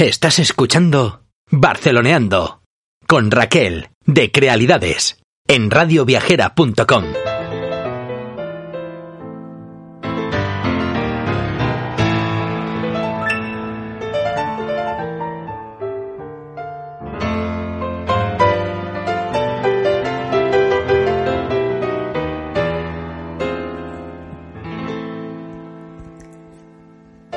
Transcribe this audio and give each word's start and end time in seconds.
Estás 0.00 0.38
escuchando 0.38 1.26
Barceloneando 1.50 2.62
con 3.06 3.30
Raquel 3.30 3.90
de 4.06 4.32
Crealidades 4.32 5.18
en 5.46 5.70
radioviajera.com. 5.70 7.04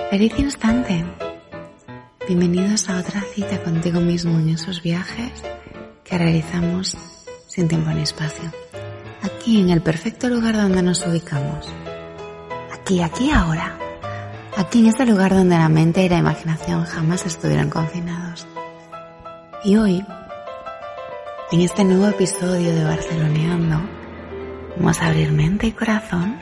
Feliz. 0.09 1.22
Bienvenidos 2.35 2.89
a 2.89 2.97
otra 2.97 3.21
cita 3.21 3.61
contigo 3.61 3.99
mismo 3.99 4.39
en 4.39 4.49
esos 4.49 4.81
viajes 4.81 5.31
que 6.03 6.17
realizamos 6.17 6.97
sin 7.45 7.67
tiempo 7.67 7.91
ni 7.91 8.01
espacio. 8.01 8.51
Aquí 9.21 9.61
en 9.61 9.69
el 9.69 9.83
perfecto 9.83 10.29
lugar 10.29 10.55
donde 10.55 10.81
nos 10.81 11.05
ubicamos. 11.05 11.71
Aquí, 12.73 13.03
aquí, 13.03 13.29
ahora. 13.29 13.77
Aquí 14.57 14.79
en 14.79 14.87
este 14.87 15.05
lugar 15.05 15.31
donde 15.31 15.59
la 15.59 15.69
mente 15.69 16.05
y 16.05 16.09
la 16.09 16.17
imaginación 16.17 16.85
jamás 16.85 17.23
estuvieron 17.23 17.69
confinados. 17.69 18.47
Y 19.63 19.75
hoy, 19.75 20.03
en 21.51 21.61
este 21.61 21.83
nuevo 21.83 22.07
episodio 22.07 22.73
de 22.73 22.83
Barceloneando, 22.83 23.79
vamos 24.77 24.99
a 24.99 25.05
abrir 25.09 25.31
mente 25.31 25.67
y 25.67 25.71
corazón 25.71 26.39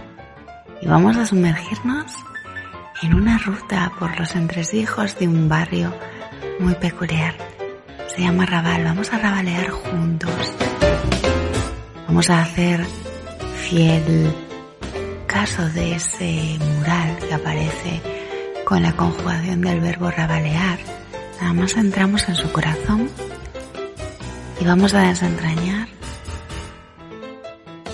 y 0.81 0.87
vamos 0.87 1.17
a 1.17 1.25
sumergirnos 1.25 2.15
en 3.01 3.13
una 3.15 3.37
ruta 3.37 3.91
por 3.97 4.19
los 4.19 4.35
entresijos 4.35 5.17
de 5.17 5.27
un 5.27 5.49
barrio 5.49 5.93
muy 6.59 6.75
peculiar. 6.75 7.35
Se 8.07 8.21
llama 8.21 8.45
Raval. 8.45 8.83
Vamos 8.83 9.11
a 9.11 9.17
rabalear 9.17 9.69
juntos. 9.69 10.53
Vamos 12.07 12.29
a 12.29 12.41
hacer 12.41 12.85
fiel 13.55 14.35
caso 15.25 15.67
de 15.69 15.95
ese 15.95 16.57
mural 16.59 17.17
que 17.27 17.33
aparece 17.33 18.01
con 18.65 18.83
la 18.83 18.93
conjugación 18.93 19.61
del 19.61 19.79
verbo 19.79 20.11
rabalear. 20.11 20.79
Nada 21.39 21.53
más 21.53 21.75
entramos 21.75 22.27
en 22.29 22.35
su 22.35 22.51
corazón 22.51 23.09
y 24.59 24.65
vamos 24.65 24.93
a 24.93 25.01
desentrañar 25.01 25.87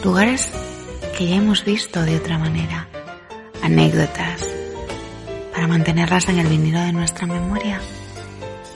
lugares 0.04 0.52
que 1.18 1.28
ya 1.28 1.36
hemos 1.36 1.64
visto 1.64 2.02
de 2.04 2.18
otra 2.18 2.38
manera, 2.38 2.88
anécdotas, 3.64 4.57
para 5.58 5.68
mantenerlas 5.68 6.30
en 6.30 6.38
el 6.38 6.46
vinilo 6.46 6.80
de 6.82 6.94
nuestra 6.94 7.26
memoria 7.26 7.82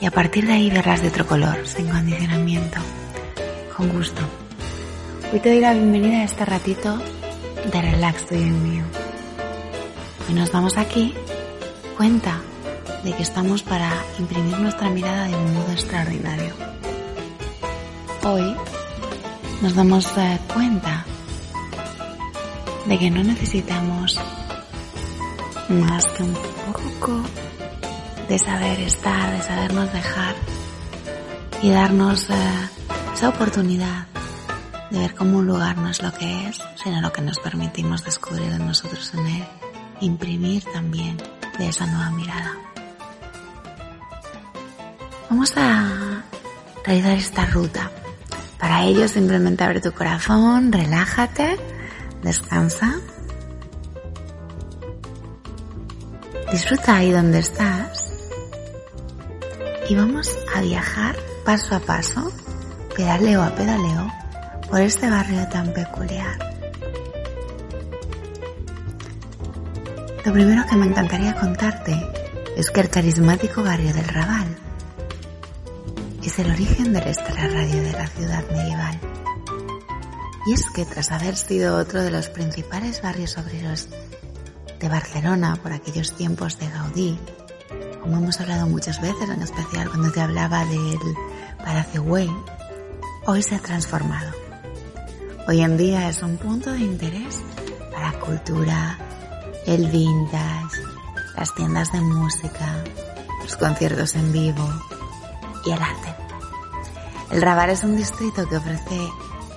y 0.00 0.06
a 0.06 0.10
partir 0.10 0.48
de 0.48 0.54
ahí 0.54 0.68
verlas 0.68 1.00
de 1.00 1.06
otro 1.06 1.24
color, 1.24 1.64
sin 1.64 1.86
condicionamiento, 1.86 2.80
con 3.76 3.88
gusto. 3.90 4.20
Hoy 5.32 5.38
te 5.38 5.50
doy 5.50 5.60
la 5.60 5.74
bienvenida 5.74 6.22
a 6.22 6.24
este 6.24 6.44
ratito 6.44 6.98
de 7.70 7.82
relax 7.82 8.26
tuyo 8.26 8.46
y 8.46 8.50
mío. 8.50 8.82
Y 10.28 10.32
nos 10.32 10.50
damos 10.50 10.76
aquí 10.76 11.14
cuenta 11.96 12.40
de 13.04 13.12
que 13.12 13.22
estamos 13.22 13.62
para 13.62 13.92
imprimir 14.18 14.58
nuestra 14.58 14.90
mirada 14.90 15.28
de 15.28 15.36
un 15.36 15.54
modo 15.54 15.70
extraordinario. 15.70 16.52
Hoy 18.24 18.56
nos 19.62 19.76
damos 19.76 20.08
cuenta 20.52 21.04
de 22.86 22.98
que 22.98 23.08
no 23.08 23.22
necesitamos 23.22 24.18
más 25.68 26.04
que 26.08 26.24
un 26.24 26.51
poco 26.72 27.22
de 28.28 28.38
saber 28.38 28.80
estar, 28.80 29.30
de 29.32 29.42
sabernos 29.42 29.92
dejar 29.92 30.34
y 31.62 31.70
darnos 31.70 32.28
eh, 32.30 32.34
esa 33.14 33.28
oportunidad 33.28 34.06
de 34.90 34.98
ver 34.98 35.14
cómo 35.14 35.38
un 35.38 35.46
lugar 35.46 35.76
no 35.78 35.88
es 35.88 36.02
lo 36.02 36.12
que 36.12 36.48
es, 36.48 36.60
sino 36.82 37.00
lo 37.00 37.12
que 37.12 37.22
nos 37.22 37.38
permitimos 37.38 38.04
descubrir 38.04 38.50
de 38.50 38.58
nosotros 38.58 39.12
en 39.14 39.26
él, 39.26 39.44
imprimir 40.00 40.64
también 40.64 41.16
de 41.58 41.68
esa 41.68 41.86
nueva 41.86 42.10
mirada. 42.10 42.52
Vamos 45.30 45.52
a 45.56 46.22
realizar 46.84 47.12
esta 47.12 47.46
ruta. 47.46 47.90
Para 48.58 48.84
ello 48.84 49.08
simplemente 49.08 49.64
abre 49.64 49.80
tu 49.80 49.92
corazón, 49.92 50.72
relájate, 50.72 51.58
descansa 52.22 53.00
Disfruta 56.52 56.96
ahí 56.96 57.10
donde 57.10 57.38
estás 57.38 58.12
y 59.88 59.94
vamos 59.94 60.30
a 60.54 60.60
viajar 60.60 61.16
paso 61.46 61.74
a 61.74 61.80
paso, 61.80 62.30
pedaleo 62.94 63.42
a 63.42 63.54
pedaleo, 63.54 64.12
por 64.68 64.82
este 64.82 65.08
barrio 65.08 65.48
tan 65.48 65.72
peculiar. 65.72 66.38
Lo 70.26 70.32
primero 70.34 70.62
que 70.68 70.76
me 70.76 70.86
encantaría 70.86 71.34
contarte 71.34 71.98
es 72.54 72.70
que 72.70 72.82
el 72.82 72.90
carismático 72.90 73.62
barrio 73.62 73.94
del 73.94 74.08
Raval 74.08 74.54
es 76.22 76.38
el 76.38 76.50
origen 76.50 76.92
del 76.92 77.02
radio 77.02 77.82
de 77.82 77.92
la 77.92 78.06
ciudad 78.08 78.44
medieval. 78.50 79.00
Y 80.46 80.52
es 80.52 80.68
que 80.70 80.84
tras 80.84 81.12
haber 81.12 81.34
sido 81.34 81.78
otro 81.78 82.02
de 82.02 82.10
los 82.10 82.28
principales 82.28 83.00
barrios 83.00 83.38
obreros 83.38 83.88
de 84.82 84.88
Barcelona 84.88 85.56
por 85.62 85.72
aquellos 85.72 86.12
tiempos 86.16 86.58
de 86.58 86.68
Gaudí, 86.68 87.16
como 88.00 88.16
hemos 88.16 88.40
hablado 88.40 88.66
muchas 88.66 89.00
veces, 89.00 89.30
en 89.30 89.40
especial 89.40 89.88
cuando 89.88 90.10
te 90.10 90.20
hablaba 90.20 90.64
del 90.64 90.98
Palacio 91.64 92.02
Güell, 92.02 92.36
hoy 93.26 93.42
se 93.44 93.54
ha 93.54 93.60
transformado. 93.60 94.32
Hoy 95.46 95.60
en 95.60 95.76
día 95.76 96.08
es 96.08 96.20
un 96.24 96.36
punto 96.36 96.72
de 96.72 96.80
interés 96.80 97.40
para 97.92 98.10
la 98.10 98.18
cultura, 98.18 98.98
el 99.66 99.86
vintage, 99.86 100.82
las 101.36 101.54
tiendas 101.54 101.92
de 101.92 102.00
música, 102.00 102.82
los 103.40 103.56
conciertos 103.56 104.16
en 104.16 104.32
vivo 104.32 104.68
y 105.64 105.70
el 105.70 105.80
arte. 105.80 106.14
El 107.30 107.40
Raval 107.40 107.70
es 107.70 107.84
un 107.84 107.96
distrito 107.96 108.48
que 108.48 108.56
ofrece 108.56 108.98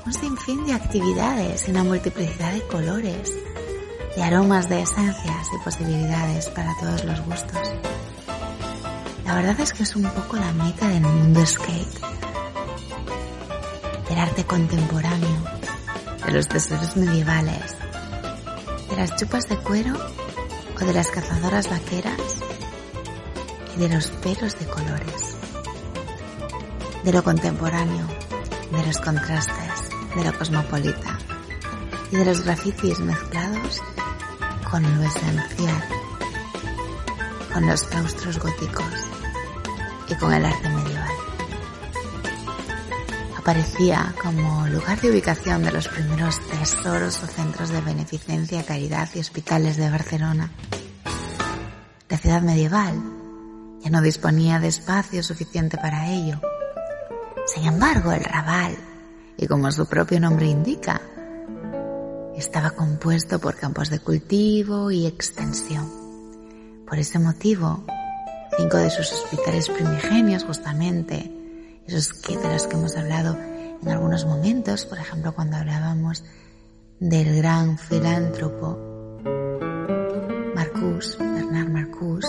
un 0.06 0.14
sinfín 0.14 0.68
de 0.68 0.74
actividades 0.74 1.68
y 1.68 1.72
una 1.72 1.84
multiplicidad 1.84 2.54
de 2.54 2.62
colores 2.68 3.34
de 4.16 4.24
aromas, 4.24 4.70
de 4.70 4.82
esencias 4.82 5.48
y 5.54 5.64
posibilidades 5.64 6.50
para 6.50 6.74
todos 6.80 7.04
los 7.04 7.20
gustos. 7.26 7.74
La 9.26 9.36
verdad 9.36 9.60
es 9.60 9.74
que 9.74 9.84
es 9.84 9.96
un 9.96 10.04
poco 10.04 10.38
la 10.38 10.54
meca 10.54 10.88
del 10.88 11.02
mundo 11.02 11.46
skate, 11.46 12.00
del 14.10 14.20
arte 14.20 14.46
contemporáneo, 14.46 15.44
de 16.26 16.32
los 16.32 16.48
tesoros 16.48 16.96
medievales, 16.96 17.76
de 18.90 18.96
las 18.96 19.16
chupas 19.18 19.50
de 19.50 19.58
cuero 19.58 19.96
o 20.80 20.86
de 20.86 20.94
las 20.94 21.10
cazadoras 21.10 21.70
vaqueras 21.70 22.22
y 23.76 23.80
de 23.80 23.90
los 23.90 24.08
pelos 24.08 24.58
de 24.58 24.66
colores, 24.66 25.38
de 27.04 27.12
lo 27.12 27.24
contemporáneo, 27.24 28.08
de 28.72 28.86
los 28.86 28.98
contrastes, 29.00 29.90
de 30.16 30.24
lo 30.24 30.38
cosmopolita 30.38 31.18
y 32.12 32.16
de 32.16 32.26
los 32.26 32.46
grafitis 32.46 33.00
mezclados 33.00 33.82
con 34.70 34.84
lo 34.84 35.04
esencial, 35.04 35.84
con 37.54 37.68
los 37.68 37.84
claustros 37.84 38.40
góticos 38.40 38.86
y 40.10 40.16
con 40.16 40.34
el 40.34 40.46
arte 40.46 40.70
medieval. 40.70 41.12
Aparecía 43.38 44.14
como 44.22 44.68
lugar 44.68 45.00
de 45.02 45.12
ubicación 45.12 45.64
de 45.64 45.72
los 45.72 45.88
primeros 45.88 46.40
tesoros 46.48 47.22
o 47.24 47.28
centros 47.28 47.70
de 47.70 47.82
beneficencia, 47.82 48.64
caridad 48.64 49.08
y 49.14 49.20
hospitales 49.20 49.78
de 49.78 49.90
Barcelona. 49.90 50.52
La 52.10 52.18
ciudad 52.18 52.42
medieval 52.42 52.96
ya 53.82 53.90
no 53.92 54.02
disponía 54.02 54.60
de 54.60 54.70
espacio 54.70 55.22
suficiente 55.22 55.78
para 55.78 56.10
ello. 56.10 56.42
Sin 57.46 57.66
embargo, 57.66 58.12
el 58.12 58.24
Raval, 58.24 58.76
y 59.38 59.46
como 59.46 59.72
su 59.72 59.86
propio 59.88 60.20
nombre 60.20 60.48
indica, 60.48 61.02
estaba 62.38 62.72
compuesto 62.72 63.40
por 63.40 63.56
campos 63.56 63.90
de 63.90 64.00
cultivo 64.00 64.92
y 64.92 65.06
extensión. 65.06 65.90
Por 66.86 67.00
ese 67.00 67.20
motivo, 67.20 67.84
cinco 68.58 68.78
de 68.78 68.90
sus 68.90 69.12
hospitales 69.12 69.70
primigenios, 69.70 70.44
justamente, 70.44 71.32
esos 71.88 72.14
que, 72.14 72.38
de 72.38 72.54
los 72.54 72.68
que 72.68 72.76
hemos 72.76 72.96
hablado 72.98 73.38
en 73.82 73.90
algunos 73.90 74.26
momentos, 74.26 74.86
por 74.86 74.98
ejemplo, 74.98 75.34
cuando 75.34 75.58
hablábamos 75.58 76.24
del 77.00 77.36
gran 77.38 77.78
filántropo 77.78 78.78
Marcus, 80.56 81.18
Bernard 81.18 81.70
Marcus, 81.70 82.26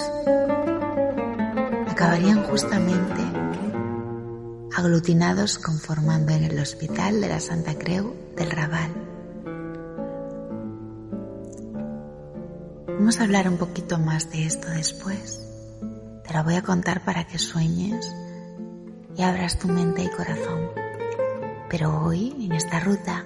acabarían 1.88 2.44
justamente 2.44 3.22
aglutinados 4.76 5.58
conformando 5.58 6.32
en 6.32 6.44
el 6.44 6.58
Hospital 6.58 7.20
de 7.20 7.28
la 7.28 7.40
Santa 7.40 7.74
Creu 7.78 8.14
del 8.36 8.50
Raval 8.50 9.05
A 13.06 13.22
hablar 13.22 13.48
un 13.48 13.56
poquito 13.56 14.00
más 14.00 14.30
de 14.32 14.46
esto 14.46 14.68
después. 14.68 15.40
Te 16.26 16.34
la 16.34 16.42
voy 16.42 16.56
a 16.56 16.62
contar 16.62 17.04
para 17.04 17.24
que 17.24 17.38
sueñes 17.38 18.12
y 19.16 19.22
abras 19.22 19.60
tu 19.60 19.68
mente 19.68 20.02
y 20.02 20.10
corazón. 20.10 20.70
Pero 21.70 22.02
hoy, 22.02 22.34
en 22.44 22.52
esta 22.52 22.80
ruta, 22.80 23.24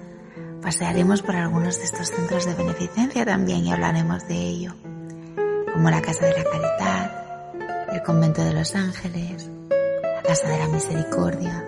pasearemos 0.61 1.23
por 1.23 1.35
algunos 1.35 1.79
de 1.79 1.85
estos 1.85 2.09
centros 2.09 2.45
de 2.45 2.53
beneficencia 2.53 3.25
también 3.25 3.65
y 3.65 3.73
hablaremos 3.73 4.27
de 4.27 4.35
ello, 4.35 4.75
como 5.73 5.89
la 5.89 6.01
Casa 6.01 6.27
de 6.27 6.37
la 6.37 6.43
Caridad, 6.43 7.91
el 7.91 8.03
Convento 8.03 8.43
de 8.43 8.53
los 8.53 8.75
Ángeles, 8.75 9.49
la 9.67 10.21
Casa 10.21 10.47
de 10.47 10.59
la 10.59 10.67
Misericordia, 10.67 11.65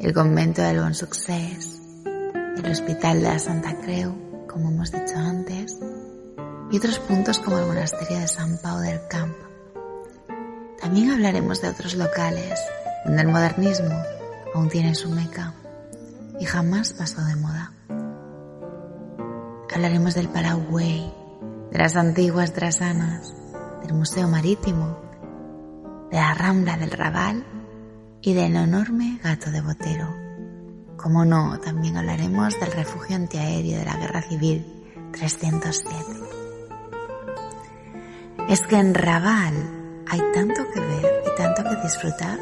el 0.00 0.14
Convento 0.14 0.62
del 0.62 0.78
Bon 0.78 0.94
Succés, 0.94 1.82
el 2.04 2.70
Hospital 2.70 3.20
de 3.20 3.28
la 3.28 3.38
Santa 3.40 3.76
Creu, 3.80 4.46
como 4.46 4.68
hemos 4.68 4.92
dicho 4.92 5.16
antes, 5.18 5.76
y 6.72 6.78
otros 6.78 6.98
puntos 7.00 7.38
como 7.38 7.58
el 7.58 7.66
Monasterio 7.66 8.18
de 8.18 8.26
San 8.26 8.56
Pau 8.56 8.78
del 8.80 9.06
Camp. 9.06 9.36
También 10.80 11.10
hablaremos 11.10 11.60
de 11.60 11.68
otros 11.68 11.94
locales 11.94 12.58
donde 13.04 13.22
el 13.22 13.28
modernismo 13.28 13.94
aún 14.54 14.70
tiene 14.70 14.94
su 14.94 15.10
meca 15.10 15.52
y 16.40 16.46
jamás 16.46 16.94
pasó 16.94 17.22
de 17.24 17.36
moda. 17.36 17.72
Hablaremos 19.72 20.14
del 20.14 20.28
Paraguay, 20.28 21.12
de 21.70 21.78
las 21.78 21.94
antiguas 21.94 22.54
drasanas, 22.54 23.34
del 23.82 23.94
Museo 23.94 24.28
Marítimo, 24.28 24.98
de 26.10 26.16
la 26.16 26.34
Rambla 26.34 26.76
del 26.78 26.90
Raval 26.90 27.44
y 28.22 28.32
del 28.32 28.56
enorme 28.56 29.20
gato 29.22 29.50
de 29.50 29.60
Botero. 29.60 30.08
Como 30.96 31.24
no, 31.24 31.58
también 31.60 31.96
hablaremos 31.98 32.58
del 32.58 32.72
refugio 32.72 33.16
antiaéreo 33.16 33.78
de 33.78 33.84
la 33.84 33.96
Guerra 33.96 34.22
Civil 34.22 34.64
307. 35.12 36.41
Es 38.52 38.60
que 38.60 38.76
en 38.76 38.92
Raval 38.92 39.54
hay 40.06 40.20
tanto 40.34 40.70
que 40.74 40.80
ver 40.80 41.22
y 41.26 41.36
tanto 41.38 41.64
que 41.64 41.82
disfrutar 41.82 42.38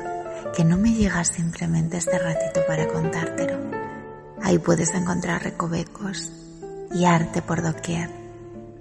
que 0.56 0.64
no 0.64 0.76
me 0.76 0.92
llega 0.92 1.22
simplemente 1.22 1.98
este 1.98 2.18
ratito 2.18 2.62
para 2.66 2.88
contártelo. 2.88 3.56
Ahí 4.42 4.58
puedes 4.58 4.92
encontrar 4.92 5.44
recovecos 5.44 6.32
y 6.92 7.04
arte 7.04 7.42
por 7.42 7.62
doquier, 7.62 8.10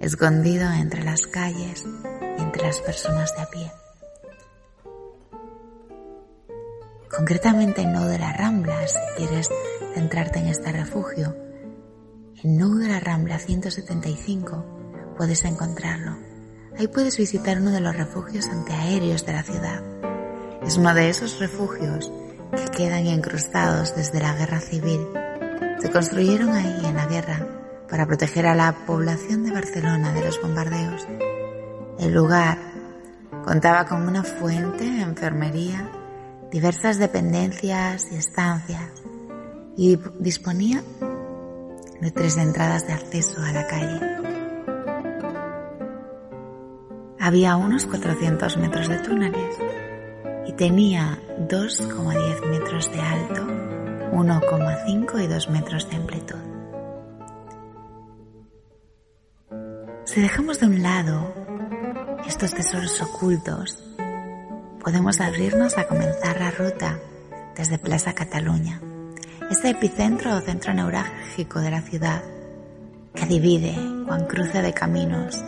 escondido 0.00 0.72
entre 0.72 1.04
las 1.04 1.28
calles 1.28 1.86
y 2.36 2.42
entre 2.42 2.64
las 2.64 2.80
personas 2.80 3.32
de 3.36 3.42
a 3.42 3.46
pie. 3.46 3.72
Concretamente 7.16 7.82
en 7.82 7.92
Nou 7.92 8.10
de 8.10 8.18
la 8.18 8.32
Rambla, 8.32 8.74
si 8.88 8.98
quieres 9.16 9.48
centrarte 9.94 10.40
en 10.40 10.48
este 10.48 10.72
refugio, 10.72 11.36
en 12.42 12.58
Nou 12.58 12.74
de 12.74 12.88
la 12.88 12.98
Rambla 12.98 13.38
175 13.38 15.14
puedes 15.16 15.44
encontrarlo. 15.44 16.29
Ahí 16.78 16.88
puedes 16.88 17.16
visitar 17.16 17.58
uno 17.58 17.70
de 17.70 17.80
los 17.80 17.96
refugios 17.96 18.46
antiaéreos 18.48 19.26
de 19.26 19.32
la 19.32 19.42
ciudad 19.42 19.82
es 20.62 20.76
uno 20.76 20.94
de 20.94 21.08
esos 21.08 21.38
refugios 21.38 22.12
que 22.52 22.70
quedan 22.76 23.06
incrustados 23.06 23.96
desde 23.96 24.20
la 24.20 24.34
guerra 24.34 24.60
civil. 24.60 25.00
Se 25.78 25.90
construyeron 25.90 26.50
ahí 26.50 26.82
en 26.84 26.96
la 26.96 27.06
guerra 27.06 27.46
para 27.88 28.06
proteger 28.06 28.46
a 28.46 28.54
la 28.54 28.72
población 28.86 29.44
de 29.44 29.52
Barcelona 29.52 30.12
de 30.12 30.24
los 30.24 30.40
bombardeos. 30.40 31.06
El 31.98 32.12
lugar 32.12 32.58
contaba 33.44 33.86
con 33.86 34.06
una 34.06 34.22
fuente, 34.22 34.84
enfermería, 34.84 35.90
diversas 36.52 36.98
dependencias 36.98 38.06
y 38.12 38.16
estancias 38.16 38.90
y 39.76 39.98
disponía 40.18 40.82
de 42.00 42.10
tres 42.10 42.36
entradas 42.36 42.86
de 42.86 42.92
acceso 42.92 43.40
a 43.42 43.52
la 43.52 43.66
calle. 43.66 44.39
Había 47.22 47.56
unos 47.56 47.84
400 47.84 48.56
metros 48.56 48.88
de 48.88 48.98
túneles 48.98 49.58
y 50.46 50.52
tenía 50.52 51.18
2,10 51.38 52.46
metros 52.48 52.90
de 52.90 53.00
alto, 53.00 53.46
1,5 54.12 55.22
y 55.22 55.26
2 55.26 55.50
metros 55.50 55.90
de 55.90 55.96
amplitud. 55.96 56.38
Si 60.06 60.22
dejamos 60.22 60.60
de 60.60 60.66
un 60.66 60.82
lado 60.82 61.34
estos 62.26 62.54
tesoros 62.54 63.02
ocultos, 63.02 63.84
podemos 64.82 65.20
abrirnos 65.20 65.76
a 65.76 65.86
comenzar 65.86 66.40
la 66.40 66.50
ruta 66.50 66.98
desde 67.54 67.78
Plaza 67.78 68.14
Cataluña, 68.14 68.80
este 69.50 69.68
epicentro 69.68 70.34
o 70.34 70.40
centro 70.40 70.72
neurálgico 70.72 71.60
de 71.60 71.70
la 71.70 71.82
ciudad 71.82 72.22
que 73.14 73.26
divide 73.26 73.74
Juan 74.06 74.24
Cruce 74.26 74.62
de 74.62 74.72
Caminos, 74.72 75.44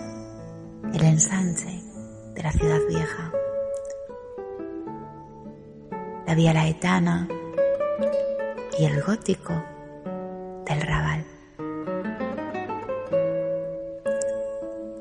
el 0.95 1.05
ensanche 1.05 1.83
de 2.35 2.43
la 2.43 2.53
ciudad 2.53 2.81
vieja 2.89 3.33
la 6.27 6.35
Vía 6.35 6.53
Laetana 6.53 7.29
y 8.79 8.85
el 8.85 9.03
gótico 9.03 9.53
del 10.67 10.81
Raval. 10.81 11.25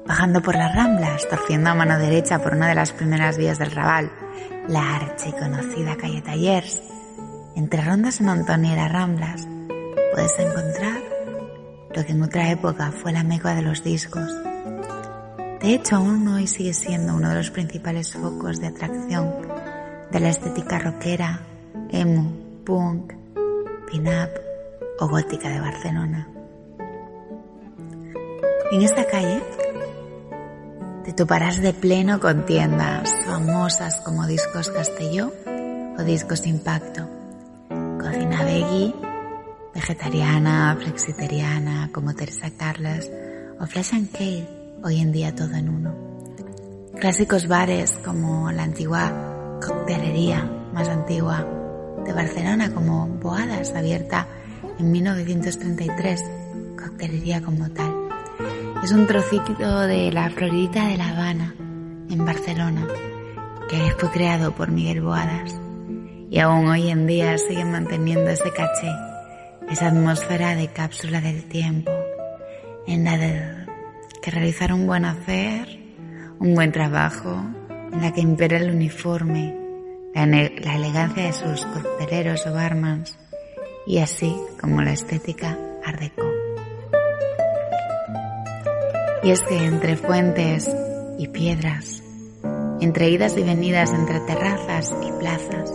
Bajando 0.06 0.42
por 0.42 0.56
las 0.56 0.76
ramblas, 0.76 1.28
torciendo 1.30 1.70
a 1.70 1.76
mano 1.76 1.98
derecha 1.98 2.40
por 2.40 2.54
una 2.54 2.68
de 2.68 2.76
las 2.76 2.92
primeras 2.92 3.38
vías 3.38 3.60
del 3.60 3.72
Raval, 3.72 4.12
la 4.68 4.96
archiconocida 4.96 5.96
calle 5.96 6.22
Tallers, 6.22 6.82
entre 7.56 7.82
Ronda 7.82 8.12
San 8.12 8.30
Antonio 8.30 8.74
y 8.74 8.76
las 8.76 8.92
Ramblas, 8.92 9.48
puedes 10.14 10.38
encontrar 10.40 11.02
lo 11.96 12.06
que 12.06 12.12
en 12.12 12.24
otra 12.24 12.50
época 12.50 12.92
fue 12.92 13.14
la 13.14 13.24
meca 13.24 13.54
de 13.56 13.62
los 13.62 13.84
discos. 13.84 14.51
De 15.62 15.76
hecho, 15.76 15.98
aún 15.98 16.28
hoy 16.28 16.48
sigue 16.48 16.74
siendo 16.74 17.14
uno 17.14 17.30
de 17.30 17.36
los 17.36 17.52
principales 17.52 18.14
focos 18.14 18.60
de 18.60 18.68
atracción 18.68 19.32
de 20.12 20.20
la 20.20 20.30
estética 20.30 20.80
rockera, 20.80 21.40
emo, 21.92 22.34
punk, 22.66 23.14
pin-up 23.90 24.30
o 25.00 25.08
gótica 25.08 25.50
de 25.50 25.60
Barcelona. 25.60 26.28
En 28.72 28.82
esta 28.82 29.06
calle 29.06 29.44
te 31.04 31.14
toparás 31.14 31.62
de 31.62 31.74
pleno 31.74 32.20
con 32.20 32.46
tiendas 32.48 33.14
famosas 33.26 34.02
como 34.02 34.26
Discos 34.26 34.70
Castelló 34.70 35.32
o 35.96 36.04
Discos 36.04 36.48
Impacto, 36.48 37.08
cocina 38.00 38.44
veggie, 38.46 38.96
vegetariana, 39.76 40.76
flexitariana 40.80 41.92
como 41.94 42.16
Teresa 42.16 42.50
Carlos 42.58 43.08
o 43.60 43.68
Flash 43.68 43.94
and 43.94 44.12
Kale, 44.12 44.61
hoy 44.84 45.00
en 45.00 45.12
día 45.12 45.36
todo 45.36 45.54
en 45.56 45.70
uno. 45.70 45.96
Clásicos 47.00 47.48
bares 47.48 47.98
como 48.04 48.52
la 48.52 48.64
antigua 48.64 49.60
coctelería 49.66 50.50
más 50.74 50.88
antigua 50.88 51.46
de 52.06 52.14
Barcelona 52.14 52.74
como 52.74 53.08
Boadas, 53.08 53.74
abierta 53.76 54.28
en 54.80 54.92
1933, 54.92 56.24
coctelería 56.78 57.42
como 57.42 57.70
tal. 57.72 57.94
Es 58.84 58.92
un 58.92 59.06
trocito 59.06 59.82
de 59.82 60.12
la 60.12 60.30
Floridita 60.30 60.88
de 60.88 60.98
La 60.98 61.10
Habana, 61.10 61.56
en 62.10 62.26
Barcelona, 62.26 62.88
que 63.70 63.94
fue 63.98 64.10
creado 64.10 64.54
por 64.54 64.72
Miguel 64.72 65.02
Boadas 65.02 65.62
y 66.32 66.40
aún 66.40 66.68
hoy 66.70 66.90
en 66.90 67.08
día 67.08 67.38
sigue 67.38 67.66
manteniendo 67.66 68.30
ese 68.30 68.52
caché, 68.52 68.90
esa 69.70 69.88
atmósfera 69.88 70.56
de 70.56 70.70
cápsula 70.70 71.20
del 71.20 71.44
tiempo, 71.44 71.92
en 72.88 73.04
la 73.04 73.18
de 73.18 73.61
que 74.22 74.32
realizar 74.32 74.72
un 74.74 74.86
buen 74.86 75.06
hacer, 75.06 75.68
un 76.40 76.54
buen 76.54 76.72
trabajo, 76.72 77.44
en 77.92 78.02
la 78.02 78.14
que 78.14 78.22
impera 78.22 78.58
el 78.58 78.72
uniforme, 78.72 79.56
la, 80.14 80.24
elegancia 80.76 81.24
de 81.24 81.34
sus 81.34 81.66
cocteleros 81.66 82.46
o 82.46 82.54
barmans 82.54 83.18
y 83.88 83.98
así 83.98 84.36
como 84.60 84.82
la 84.82 84.94
estética 84.94 85.58
art 85.84 86.00
deco. 86.00 86.30
Y 89.24 89.32
es 89.32 89.42
que 89.42 89.66
entre 89.66 89.98
fuentes 89.98 90.70
y 91.18 91.28
piedras, 91.28 92.04
entre 92.80 93.10
idas 93.10 93.38
y 93.38 93.44
venidas 93.44 93.94
entre 93.94 94.20
terrazas 94.22 94.96
y 95.08 95.12
plazas, 95.20 95.72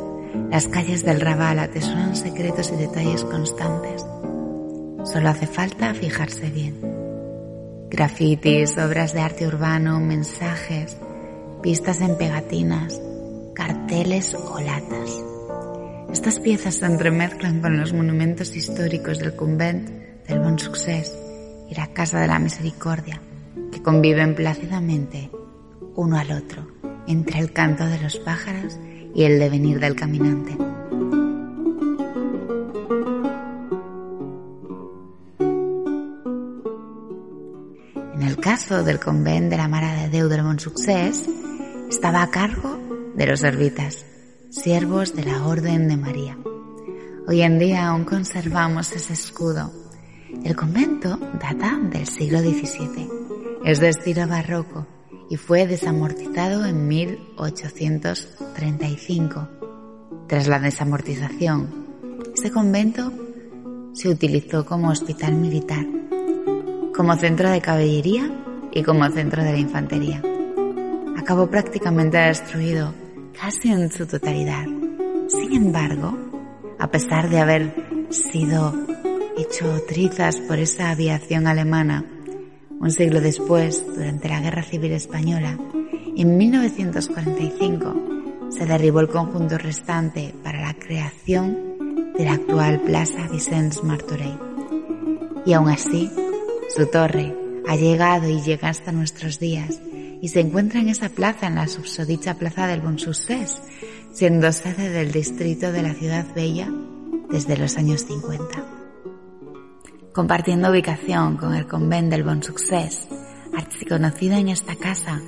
las 0.50 0.68
calles 0.68 1.04
del 1.04 1.20
Raval 1.20 1.58
atesoran 1.58 2.16
secretos 2.16 2.72
y 2.72 2.76
detalles 2.76 3.24
constantes. 3.24 4.04
Solo 5.04 5.28
hace 5.28 5.46
falta 5.46 5.94
fijarse 5.94 6.50
bien. 6.50 6.95
Grafitis, 7.96 8.76
obras 8.76 9.14
de 9.14 9.20
arte 9.22 9.46
urbano, 9.46 9.98
mensajes, 10.00 10.98
pistas 11.62 12.02
en 12.02 12.18
pegatinas, 12.18 13.00
carteles 13.54 14.34
o 14.34 14.60
latas. 14.60 15.24
Estas 16.12 16.38
piezas 16.38 16.74
se 16.74 16.84
entremezclan 16.84 17.62
con 17.62 17.80
los 17.80 17.94
monumentos 17.94 18.54
históricos 18.54 19.18
del 19.18 19.34
convent 19.34 19.88
del 20.28 20.40
Bon 20.40 20.58
Succés 20.58 21.18
y 21.70 21.74
la 21.74 21.86
Casa 21.94 22.20
de 22.20 22.26
la 22.26 22.38
Misericordia, 22.38 23.22
que 23.72 23.82
conviven 23.82 24.34
plácidamente 24.34 25.30
uno 25.94 26.18
al 26.18 26.32
otro 26.32 26.68
entre 27.06 27.40
el 27.40 27.50
canto 27.54 27.86
de 27.86 27.98
los 27.98 28.18
pájaros 28.18 28.78
y 29.14 29.22
el 29.24 29.38
devenir 29.38 29.80
del 29.80 29.96
caminante. 29.96 30.75
Caso 38.56 38.80
del 38.82 38.98
convent 38.98 39.50
de 39.50 39.58
la 39.58 39.68
Mara 39.68 39.92
de 39.92 40.08
Déu 40.08 40.30
del 40.30 40.40
Bon 40.40 40.56
estaba 41.90 42.22
a 42.22 42.30
cargo 42.30 42.78
de 43.14 43.26
los 43.26 43.40
servitas, 43.40 44.06
siervos 44.48 45.14
de 45.14 45.26
la 45.26 45.46
Orden 45.46 45.88
de 45.88 45.98
María. 45.98 46.38
Hoy 47.28 47.42
en 47.42 47.58
día 47.58 47.86
aún 47.86 48.06
conservamos 48.06 48.92
ese 48.92 49.12
escudo. 49.12 49.70
El 50.42 50.56
convento 50.56 51.18
data 51.38 51.78
del 51.82 52.06
siglo 52.06 52.38
XVII. 52.38 53.10
Es 53.66 53.78
de 53.78 53.90
estilo 53.90 54.26
barroco 54.26 54.86
y 55.28 55.36
fue 55.36 55.66
desamortizado 55.66 56.64
en 56.64 56.88
1835. 56.88 59.48
Tras 60.28 60.48
la 60.48 60.60
desamortización, 60.60 61.84
este 62.34 62.50
convento 62.50 63.12
se 63.92 64.08
utilizó 64.08 64.64
como 64.64 64.88
hospital 64.88 65.34
militar, 65.34 65.84
como 66.94 67.14
centro 67.16 67.50
de 67.50 67.60
caballería 67.60 68.44
y 68.76 68.82
como 68.82 69.08
centro 69.08 69.42
de 69.42 69.52
la 69.52 69.58
infantería. 69.58 70.22
Acabó 71.16 71.46
prácticamente 71.46 72.18
destruido 72.18 72.92
casi 73.40 73.72
en 73.72 73.90
su 73.90 74.06
totalidad. 74.06 74.66
Sin 75.28 75.54
embargo, 75.54 76.14
a 76.78 76.90
pesar 76.90 77.30
de 77.30 77.40
haber 77.40 77.74
sido 78.10 78.74
hecho 79.38 79.82
trizas 79.88 80.38
por 80.40 80.58
esa 80.58 80.90
aviación 80.90 81.46
alemana, 81.46 82.04
un 82.78 82.90
siglo 82.90 83.22
después, 83.22 83.82
durante 83.94 84.28
la 84.28 84.40
Guerra 84.40 84.62
Civil 84.62 84.92
Española, 84.92 85.58
en 86.14 86.36
1945, 86.36 88.50
se 88.50 88.66
derribó 88.66 89.00
el 89.00 89.08
conjunto 89.08 89.56
restante 89.56 90.34
para 90.44 90.60
la 90.60 90.74
creación 90.74 92.12
de 92.18 92.26
la 92.26 92.34
actual 92.34 92.82
Plaza 92.82 93.26
Vicens 93.32 93.82
Martorell. 93.82 94.38
Y 95.46 95.54
aún 95.54 95.70
así, 95.70 96.10
su 96.68 96.84
torre 96.86 97.45
ha 97.68 97.76
llegado 97.76 98.28
y 98.28 98.40
llega 98.42 98.68
hasta 98.68 98.92
nuestros 98.92 99.38
días 99.38 99.80
y 100.20 100.28
se 100.28 100.40
encuentra 100.40 100.80
en 100.80 100.88
esa 100.88 101.08
plaza, 101.08 101.46
en 101.46 101.56
la 101.56 101.68
subsodicha 101.68 102.34
Plaza 102.34 102.66
del 102.66 102.80
Bon 102.80 102.98
Succés, 102.98 103.62
siendo 104.12 104.50
sede 104.52 104.88
del 104.90 105.12
distrito 105.12 105.72
de 105.72 105.82
la 105.82 105.94
Ciudad 105.94 106.26
Bella 106.34 106.70
desde 107.30 107.56
los 107.56 107.76
años 107.76 108.06
50 108.06 108.76
compartiendo 110.16 110.70
ubicación 110.70 111.36
con 111.36 111.54
el 111.54 111.66
convent 111.66 112.10
del 112.10 112.24
Bon 112.24 112.42
Succés, 112.42 113.06
archiconocida 113.54 114.38
en 114.38 114.48
esta 114.48 114.74
casa, 114.74 115.20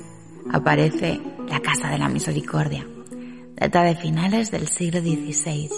aparece 0.51 1.21
la 1.47 1.61
Casa 1.61 1.91
de 1.91 1.99
la 1.99 2.09
Misericordia, 2.09 2.87
data 3.55 3.83
de 3.83 3.97
finales 3.97 4.51
del 4.51 4.67
siglo 4.67 5.01
XVI. 5.01 5.69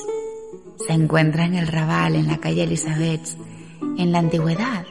Se 0.87 0.93
encuentra 0.93 1.45
en 1.45 1.57
el 1.57 1.67
Raval, 1.67 2.15
en 2.15 2.29
la 2.29 2.39
calle 2.39 2.63
Elizabeth. 2.63 3.37
En 3.99 4.13
la 4.13 4.21
antigüedad 4.21 4.87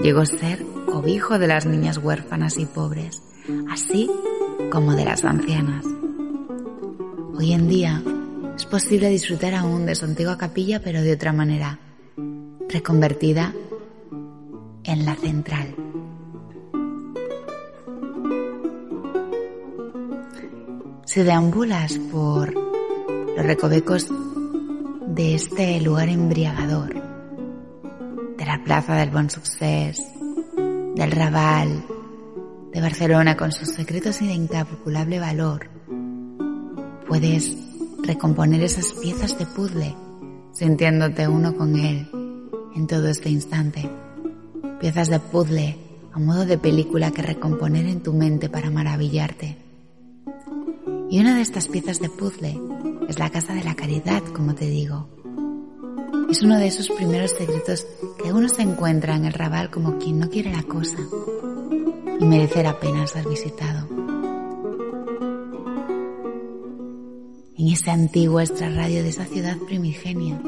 llegó 0.00 0.20
a 0.20 0.26
ser 0.26 0.64
cobijo 0.96 1.38
de 1.38 1.46
las 1.46 1.66
niñas 1.66 1.98
huérfanas 1.98 2.56
y 2.56 2.64
pobres, 2.64 3.22
así 3.68 4.10
como 4.72 4.94
de 4.94 5.04
las 5.04 5.26
ancianas. 5.26 5.84
Hoy 7.36 7.52
en 7.52 7.68
día 7.68 8.02
es 8.56 8.64
posible 8.64 9.10
disfrutar 9.10 9.54
aún 9.54 9.84
de 9.84 9.94
su 9.94 10.06
antigua 10.06 10.38
capilla, 10.38 10.80
pero 10.80 11.02
de 11.02 11.12
otra 11.12 11.34
manera, 11.34 11.78
reconvertida 12.70 13.52
en 14.84 15.04
la 15.04 15.14
central. 15.16 15.74
Si 21.04 21.22
deambulas 21.22 21.98
por 22.10 22.54
los 22.54 23.44
recovecos 23.44 24.08
de 25.08 25.34
este 25.34 25.78
lugar 25.82 26.08
embriagador, 26.08 26.94
de 28.38 28.46
la 28.46 28.62
Plaza 28.64 28.94
del 28.94 29.10
Bon 29.10 29.28
Succés, 29.28 30.15
del 30.96 31.10
Raval, 31.10 31.84
de 32.72 32.80
Barcelona 32.80 33.36
con 33.36 33.52
sus 33.52 33.68
secretos 33.68 34.22
y 34.22 34.28
de 34.28 34.32
incalculable 34.32 35.20
valor, 35.20 35.68
puedes 37.06 37.54
recomponer 38.02 38.62
esas 38.62 38.94
piezas 38.94 39.38
de 39.38 39.44
puzzle 39.44 39.94
sintiéndote 40.52 41.28
uno 41.28 41.54
con 41.54 41.76
él 41.76 42.08
en 42.74 42.86
todo 42.86 43.08
este 43.08 43.28
instante. 43.28 43.90
Piezas 44.80 45.08
de 45.08 45.20
puzzle 45.20 45.76
a 46.14 46.18
modo 46.18 46.46
de 46.46 46.56
película 46.56 47.10
que 47.10 47.20
recomponer 47.20 47.84
en 47.84 48.02
tu 48.02 48.14
mente 48.14 48.48
para 48.48 48.70
maravillarte. 48.70 49.58
Y 51.10 51.20
una 51.20 51.36
de 51.36 51.42
estas 51.42 51.68
piezas 51.68 52.00
de 52.00 52.08
puzzle 52.08 52.58
es 53.06 53.18
la 53.18 53.28
Casa 53.28 53.52
de 53.52 53.64
la 53.64 53.74
Caridad, 53.74 54.22
como 54.34 54.54
te 54.54 54.64
digo. 54.64 55.08
Es 56.30 56.42
uno 56.42 56.56
de 56.58 56.68
esos 56.68 56.88
primeros 56.88 57.32
secretos 57.32 57.86
uno 58.32 58.48
se 58.48 58.62
encuentra 58.62 59.16
en 59.16 59.24
el 59.24 59.32
rabal 59.32 59.70
como 59.70 59.98
quien 59.98 60.18
no 60.18 60.28
quiere 60.28 60.52
la 60.52 60.62
cosa 60.62 60.98
y 62.18 62.24
merece 62.24 62.62
la 62.62 62.78
pena 62.78 63.06
ser 63.06 63.28
visitado. 63.28 63.88
En 67.58 67.68
ese 67.68 67.90
antiguo 67.90 68.40
extrarradio 68.40 69.02
de 69.02 69.08
esa 69.08 69.24
ciudad 69.24 69.56
primigenia, 69.58 70.40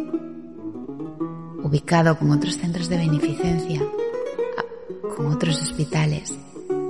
ubicado 1.63 2.19
con 2.19 2.31
otros 2.31 2.57
centros 2.59 2.89
de 2.89 2.97
beneficencia, 2.97 3.83
con 5.17 5.27
otros 5.27 5.61
hospitales, 5.61 6.35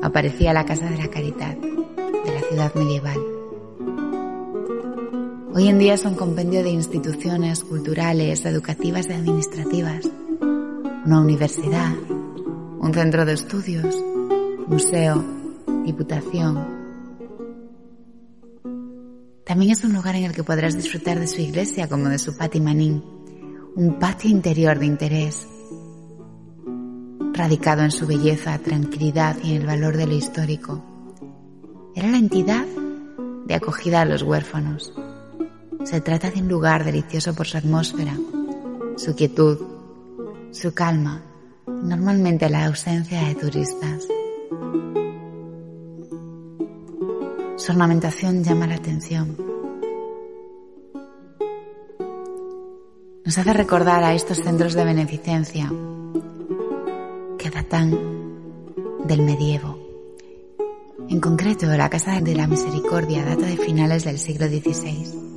aparecía 0.03 0.53
la 0.53 0.65
Casa 0.65 0.91
de 0.91 0.99
la 0.99 1.09
Caridad 1.09 1.57
de 1.57 2.35
la 2.35 2.41
ciudad 2.43 2.75
medieval. 2.75 3.19
Hoy 5.55 5.69
en 5.69 5.79
día 5.79 5.95
es 5.95 6.05
un 6.05 6.15
compendio 6.15 6.63
de 6.63 6.71
instituciones 6.71 7.65
culturales, 7.65 8.45
educativas 8.45 9.09
y 9.09 9.13
administrativas, 9.13 10.09
una 11.09 11.23
universidad, 11.23 11.95
un 12.81 12.93
centro 12.93 13.25
de 13.25 13.33
estudios, 13.33 13.97
museo, 14.67 15.25
diputación. 15.87 16.67
También 19.47 19.73
es 19.73 19.83
un 19.85 19.95
lugar 19.95 20.17
en 20.17 20.25
el 20.25 20.35
que 20.35 20.45
podrás 20.45 20.77
disfrutar 20.77 21.19
de 21.19 21.27
su 21.27 21.41
iglesia 21.41 21.89
como 21.89 22.11
de 22.11 22.19
su 22.19 22.37
patio 22.37 22.63
manín 22.63 23.03
un 23.75 23.99
patio 23.99 24.29
interior 24.29 24.79
de 24.79 24.85
interés, 24.85 25.49
radicado 27.33 27.85
en 27.85 27.91
su 27.91 28.07
belleza, 28.07 28.59
tranquilidad 28.59 29.39
y 29.43 29.55
en 29.55 29.63
el 29.63 29.67
valor 29.67 29.97
de 29.97 30.09
lo 30.09 30.13
histórico. 30.13 30.85
Era 31.95 32.11
la 32.11 32.19
entidad 32.19 32.67
de 33.47 33.55
acogida 33.55 34.03
a 34.03 34.05
los 34.05 34.23
huérfanos. 34.23 34.93
Se 35.85 36.03
trata 36.03 36.31
de 36.31 36.43
un 36.43 36.49
lugar 36.49 36.85
delicioso 36.85 37.35
por 37.35 37.47
su 37.47 37.57
atmósfera, 37.57 38.15
su 38.97 39.15
quietud, 39.17 39.78
su 40.53 40.73
calma 40.75 41.23
normalmente 41.67 42.49
la 42.49 42.67
ausencia 42.67 43.29
de 43.29 43.35
turistas. 43.35 44.07
Su 47.57 47.73
ornamentación 47.73 48.43
llama 48.43 48.67
la 48.67 48.77
atención 48.77 49.49
nos 53.29 53.37
hace 53.37 53.53
recordar 53.53 54.03
a 54.05 54.15
estos 54.15 54.39
centros 54.39 54.73
de 54.73 54.87
beneficencia 54.87 55.71
que 57.39 57.51
datan 57.51 57.91
del 59.05 59.21
medievo. 59.21 59.79
En 61.11 61.21
concreto, 61.21 61.67
la 61.67 61.91
Casa 61.91 62.23
de 62.23 62.35
la 62.35 62.47
Misericordia 62.47 63.27
data 63.27 63.45
de 63.45 63.59
finales 63.59 64.05
del 64.05 64.19
siglo 64.19 64.47
XVI. 64.47 65.28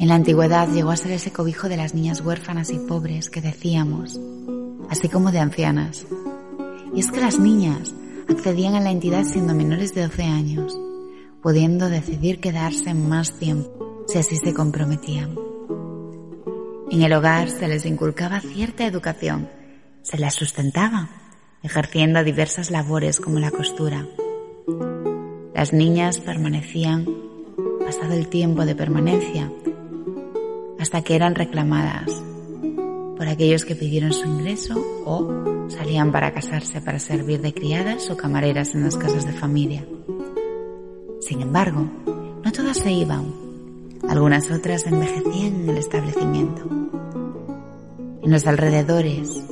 En 0.00 0.08
la 0.08 0.14
antigüedad 0.14 0.66
llegó 0.70 0.92
a 0.92 0.96
ser 0.96 1.12
ese 1.12 1.30
cobijo 1.30 1.68
de 1.68 1.76
las 1.76 1.92
niñas 1.92 2.22
huérfanas 2.22 2.70
y 2.70 2.78
pobres 2.78 3.28
que 3.28 3.42
decíamos, 3.42 4.18
así 4.88 5.10
como 5.10 5.30
de 5.30 5.40
ancianas. 5.40 6.06
Y 6.94 7.00
es 7.00 7.10
que 7.10 7.20
las 7.20 7.38
niñas 7.38 7.94
accedían 8.26 8.74
a 8.76 8.80
la 8.80 8.92
entidad 8.92 9.24
siendo 9.24 9.54
menores 9.54 9.94
de 9.94 10.04
12 10.04 10.22
años, 10.22 10.74
pudiendo 11.42 11.90
decidir 11.90 12.40
quedarse 12.40 12.94
más 12.94 13.38
tiempo 13.38 14.04
si 14.08 14.16
así 14.16 14.36
se 14.36 14.54
comprometían. 14.54 15.36
En 16.90 17.02
el 17.02 17.12
hogar 17.12 17.50
se 17.50 17.68
les 17.68 17.84
inculcaba 17.84 18.40
cierta 18.40 18.86
educación, 18.86 19.50
se 20.00 20.16
las 20.16 20.34
sustentaba, 20.34 21.10
ejerciendo 21.62 22.24
diversas 22.24 22.70
labores 22.70 23.20
como 23.20 23.38
la 23.38 23.50
costura. 23.50 24.06
Las 25.54 25.74
niñas 25.74 26.20
permanecían, 26.20 27.06
pasado 27.84 28.14
el 28.14 28.28
tiempo 28.28 28.64
de 28.64 28.74
permanencia, 28.74 29.52
hasta 30.80 31.02
que 31.02 31.14
eran 31.14 31.34
reclamadas 31.34 32.22
por 33.16 33.28
aquellos 33.28 33.66
que 33.66 33.74
pidieron 33.74 34.14
su 34.14 34.26
ingreso 34.26 34.82
o 35.04 35.68
salían 35.68 36.10
para 36.10 36.32
casarse 36.32 36.80
para 36.80 36.98
servir 36.98 37.42
de 37.42 37.52
criadas 37.52 38.08
o 38.08 38.16
camareras 38.16 38.74
en 38.74 38.84
las 38.84 38.96
casas 38.96 39.26
de 39.26 39.32
familia. 39.34 39.84
Sin 41.20 41.42
embargo, 41.42 41.86
no 42.42 42.50
todas 42.50 42.78
se 42.78 42.90
iban, 42.90 43.30
algunas 44.08 44.50
otras 44.50 44.86
envejecían 44.86 45.62
en 45.62 45.68
el 45.68 45.76
establecimiento. 45.76 46.66
En 48.22 48.30
los 48.30 48.46
alrededores, 48.46 49.44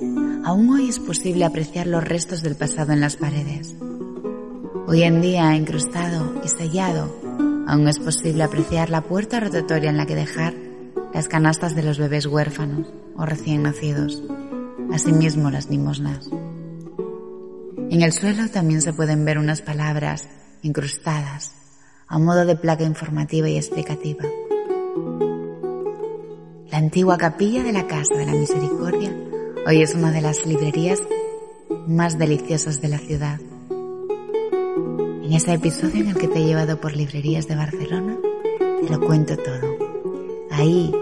aún 0.44 0.70
hoy 0.70 0.88
es 0.88 0.98
posible 0.98 1.44
apreciar 1.44 1.86
los 1.86 2.02
restos 2.02 2.42
del 2.42 2.56
pasado 2.56 2.94
en 2.94 3.00
las 3.00 3.16
paredes. 3.16 3.76
Hoy 4.86 5.02
en 5.02 5.20
día, 5.20 5.54
incrustado 5.54 6.40
y 6.42 6.48
sellado, 6.48 7.14
aún 7.66 7.86
es 7.86 7.98
posible 7.98 8.44
apreciar 8.44 8.88
la 8.88 9.02
puerta 9.02 9.40
rotatoria 9.40 9.90
en 9.90 9.98
la 9.98 10.06
que 10.06 10.14
dejar 10.14 10.67
las 11.12 11.28
canastas 11.28 11.74
de 11.74 11.82
los 11.82 11.98
bebés 11.98 12.26
huérfanos 12.26 12.86
o 13.16 13.24
recién 13.24 13.62
nacidos, 13.62 14.22
asimismo 14.92 15.50
las 15.50 15.68
limosnas. 15.70 16.28
En 17.90 18.02
el 18.02 18.12
suelo 18.12 18.48
también 18.48 18.82
se 18.82 18.92
pueden 18.92 19.24
ver 19.24 19.38
unas 19.38 19.62
palabras 19.62 20.28
incrustadas 20.62 21.54
a 22.06 22.18
modo 22.18 22.44
de 22.44 22.56
placa 22.56 22.84
informativa 22.84 23.48
y 23.48 23.56
explicativa. 23.56 24.24
La 26.70 26.78
antigua 26.78 27.16
capilla 27.16 27.62
de 27.62 27.72
la 27.72 27.86
Casa 27.86 28.14
de 28.14 28.26
la 28.26 28.32
Misericordia 28.32 29.14
hoy 29.66 29.82
es 29.82 29.94
una 29.94 30.10
de 30.10 30.20
las 30.20 30.46
librerías 30.46 31.00
más 31.86 32.18
deliciosas 32.18 32.80
de 32.80 32.88
la 32.88 32.98
ciudad. 32.98 33.40
En 35.22 35.32
ese 35.32 35.54
episodio 35.54 36.02
en 36.02 36.08
el 36.08 36.16
que 36.16 36.28
te 36.28 36.38
he 36.38 36.44
llevado 36.44 36.80
por 36.80 36.96
librerías 36.96 37.48
de 37.48 37.56
Barcelona, 37.56 38.16
te 38.80 38.88
lo 38.90 39.00
cuento 39.00 39.36
todo. 39.36 39.77
Ahí 40.58 40.92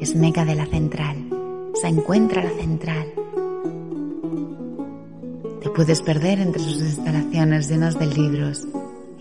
es 0.00 0.16
Meca 0.16 0.44
de 0.44 0.56
la 0.56 0.66
Central, 0.66 1.16
se 1.80 1.86
encuentra 1.86 2.42
la 2.42 2.50
Central. 2.50 3.06
Te 5.62 5.70
puedes 5.70 6.02
perder 6.02 6.40
entre 6.40 6.60
sus 6.60 6.82
instalaciones 6.82 7.68
llenas 7.68 7.96
de 7.96 8.06
libros, 8.06 8.66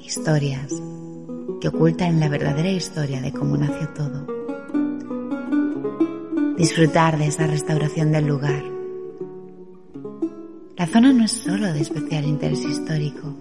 historias, 0.04 0.74
que 1.62 1.68
ocultan 1.68 2.20
la 2.20 2.28
verdadera 2.28 2.72
historia 2.72 3.22
de 3.22 3.32
cómo 3.32 3.56
nació 3.56 3.90
todo. 3.90 4.26
Disfrutar 6.58 7.20
de 7.20 7.28
esa 7.28 7.46
restauración 7.46 8.12
del 8.12 8.26
lugar. 8.26 8.64
La 10.76 10.88
zona 10.88 11.14
no 11.14 11.26
es 11.26 11.34
solo 11.34 11.72
de 11.72 11.82
especial 11.82 12.26
interés 12.26 12.66
histórico, 12.66 13.36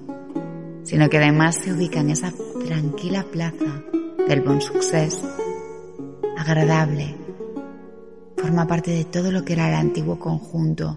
sino 0.83 1.09
que 1.09 1.17
además 1.17 1.57
se 1.57 1.73
ubica 1.73 2.01
en 2.01 2.11
esa 2.11 2.31
tranquila 2.67 3.25
plaza 3.33 3.85
del 4.29 4.43
Bon 4.43 4.61
Succés, 4.61 5.25
agradable, 6.39 7.17
forma 8.37 8.67
parte 8.67 8.93
de 8.93 9.05
todo 9.05 9.33
lo 9.33 9.45
que 9.45 9.55
era 9.55 9.69
el 9.69 9.75
antiguo 9.75 10.19
conjunto 10.19 10.97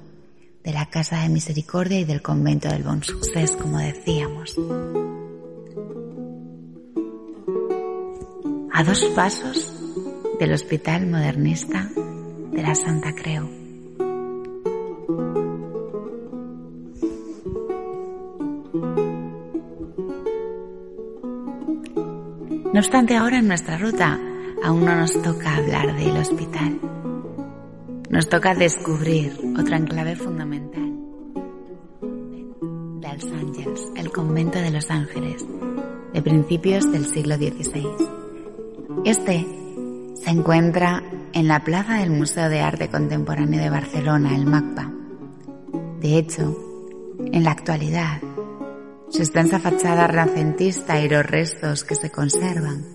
de 0.64 0.72
la 0.72 0.86
Casa 0.86 1.22
de 1.22 1.30
Misericordia 1.30 2.00
y 2.00 2.06
del 2.06 2.22
convento 2.22 2.70
del 2.70 2.84
Bon 2.84 3.04
Succés, 3.04 3.58
como 3.58 3.80
decíamos. 3.80 4.56
A 8.72 8.84
dos 8.84 9.04
pasos 9.16 9.74
del 10.40 10.54
Hospital 10.54 11.08
Modernista 11.08 11.90
de 12.52 12.62
la 12.62 12.76
Santa 12.76 13.14
Creu. 13.14 13.50
No 22.74 22.80
obstante, 22.80 23.18
ahora 23.18 23.40
en 23.40 23.48
nuestra 23.48 23.78
ruta 23.78 24.20
aún 24.64 24.86
no 24.86 24.96
nos 24.96 25.14
toca 25.22 25.56
hablar 25.58 25.96
del 25.96 26.18
hospital. 26.18 26.80
Nos 28.10 28.30
toca 28.30 28.54
descubrir 28.54 29.38
otro 29.60 29.76
enclave 29.76 30.16
fundamental. 30.16 30.92
Los 33.02 33.26
Ángeles, 33.34 33.92
el 33.96 34.12
convento 34.12 34.60
de 34.60 34.72
los 34.72 34.90
ángeles, 34.90 35.46
de 36.14 36.22
principios 36.22 36.92
del 36.92 37.06
siglo 37.06 37.36
XVI. 37.36 37.88
Este 39.06 39.46
se 40.16 40.30
encuentra 40.30 41.04
en 41.34 41.48
la 41.48 41.64
plaza 41.64 41.98
del 41.98 42.12
Museo 42.12 42.50
de 42.50 42.62
Arte 42.62 42.90
Contemporáneo 42.90 43.62
de 43.62 43.70
Barcelona, 43.70 44.36
el 44.36 44.46
MACBA. 44.46 44.92
De 46.00 46.18
hecho, 46.18 46.58
en 47.20 47.44
la 47.44 47.52
actualidad, 47.52 48.22
su 49.10 49.22
extensa 49.22 49.60
fachada 49.60 50.08
renacentista 50.08 51.00
y 51.02 51.10
los 51.10 51.26
restos 51.26 51.84
que 51.84 51.96
se 51.96 52.10
conservan 52.10 52.91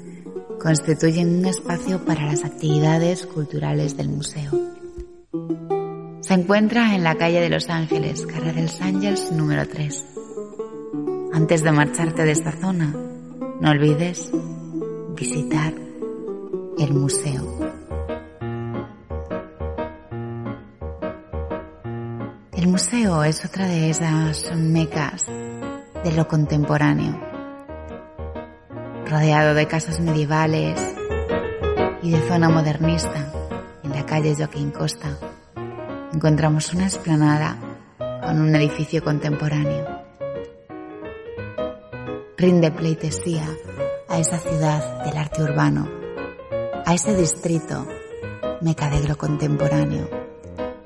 constituyen 0.67 1.39
un 1.39 1.47
espacio 1.47 2.05
para 2.05 2.27
las 2.27 2.45
actividades 2.45 3.25
culturales 3.25 3.97
del 3.97 4.09
museo. 4.09 4.51
Se 6.23 6.35
encuentra 6.35 6.97
en 6.97 7.05
la 7.05 7.15
calle 7.15 7.41
de 7.41 7.49
Los 7.49 7.71
Ángeles, 7.71 8.27
Carrera 8.27 8.61
del 8.61 8.69
Ángeles 8.81 9.31
número 9.31 9.69
3. 9.69 10.05
Antes 11.35 11.63
de 11.63 11.71
marcharte 11.71 12.25
de 12.25 12.33
esta 12.33 12.51
zona, 12.51 12.93
no 13.61 13.71
olvides 13.71 14.33
visitar 15.15 15.73
el 16.81 16.95
museo. 16.95 17.45
El 22.55 22.67
museo 22.67 23.23
es 23.23 23.45
otra 23.45 23.69
de 23.69 23.91
esas 23.91 24.53
mecas 24.57 25.27
de 25.27 26.13
lo 26.13 26.27
contemporáneo, 26.27 27.21
rodeado 29.09 29.55
de 29.55 29.67
casas 29.67 30.01
medievales 30.01 30.81
y 32.03 32.11
de 32.11 32.29
zona 32.29 32.49
modernista, 32.49 33.33
en 33.85 33.91
la 33.91 34.05
calle 34.05 34.35
Joaquín 34.35 34.73
Costa, 34.73 35.17
encontramos 36.13 36.73
una 36.75 36.85
explanada 36.85 37.57
con 37.99 38.41
un 38.41 38.55
edificio 38.57 39.05
contemporáneo. 39.05 39.87
Rinde 42.37 42.71
pleitesía 42.73 43.47
a 44.09 44.19
esa 44.19 44.39
ciudad 44.39 45.05
del 45.05 45.17
arte 45.17 45.43
urbano, 45.43 45.89
a 46.85 46.93
ese 46.93 47.15
distrito 47.15 47.87
mecadegro 48.61 49.17
contemporáneo, 49.17 50.09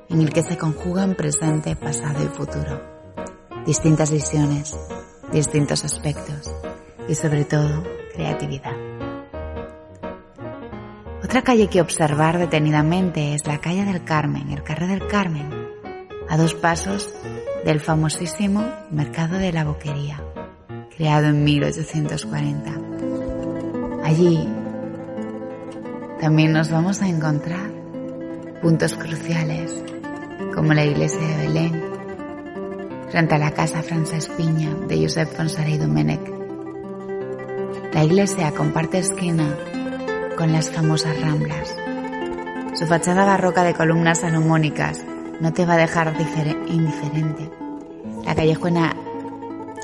en 0.09 0.21
el 0.21 0.31
que 0.31 0.43
se 0.43 0.57
conjugan 0.57 1.15
presente, 1.15 1.75
pasado 1.75 2.23
y 2.23 2.27
futuro, 2.27 2.81
distintas 3.65 4.11
visiones, 4.11 4.77
distintos 5.31 5.83
aspectos 5.83 6.53
y 7.07 7.15
sobre 7.15 7.45
todo 7.45 8.00
creatividad. 8.21 8.75
Otra 11.23 11.41
calle 11.41 11.67
que 11.67 11.81
observar 11.81 12.37
detenidamente 12.37 13.33
es 13.33 13.47
la 13.47 13.59
calle 13.59 13.83
del 13.85 14.03
Carmen, 14.03 14.51
el 14.51 14.63
Carré 14.63 14.87
del 14.87 15.07
Carmen, 15.07 15.49
a 16.29 16.37
dos 16.37 16.53
pasos 16.53 17.15
del 17.65 17.79
famosísimo 17.79 18.63
Mercado 18.91 19.37
de 19.37 19.51
la 19.51 19.63
Boquería, 19.63 20.21
creado 20.95 21.27
en 21.27 21.43
1840. 21.43 22.71
Allí 24.03 24.47
también 26.19 26.51
nos 26.51 26.69
vamos 26.69 27.01
a 27.01 27.07
encontrar 27.07 27.71
puntos 28.61 28.93
cruciales 28.93 29.83
como 30.53 30.73
la 30.73 30.85
iglesia 30.85 31.21
de 31.21 31.47
Belén, 31.47 31.83
frente 33.09 33.35
a 33.35 33.39
la 33.39 33.51
casa 33.51 33.81
Francesc 33.81 34.31
Piña 34.35 34.75
de 34.87 35.01
Josep 35.01 35.29
Fonsaré 35.35 35.71
y. 35.71 36.20
La 37.93 38.05
iglesia 38.05 38.51
comparte 38.53 38.99
esquina 38.99 39.53
con 40.37 40.53
las 40.53 40.71
famosas 40.71 41.19
Ramblas. 41.19 41.75
Su 42.73 42.87
fachada 42.87 43.25
barroca 43.25 43.63
de 43.63 43.73
columnas 43.73 44.19
salomónicas 44.19 45.03
no 45.41 45.51
te 45.51 45.65
va 45.65 45.73
a 45.73 45.77
dejar 45.77 46.15
indiferente. 46.67 47.51
La 48.23 48.33
callejuela 48.33 48.95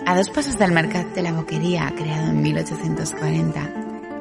a 0.06 0.16
dos 0.16 0.30
pasos 0.30 0.58
del 0.58 0.72
mercado 0.72 1.10
de 1.14 1.22
la 1.22 1.34
Boquería, 1.34 1.94
creado 1.98 2.30
en 2.30 2.42
1840, 2.42 3.74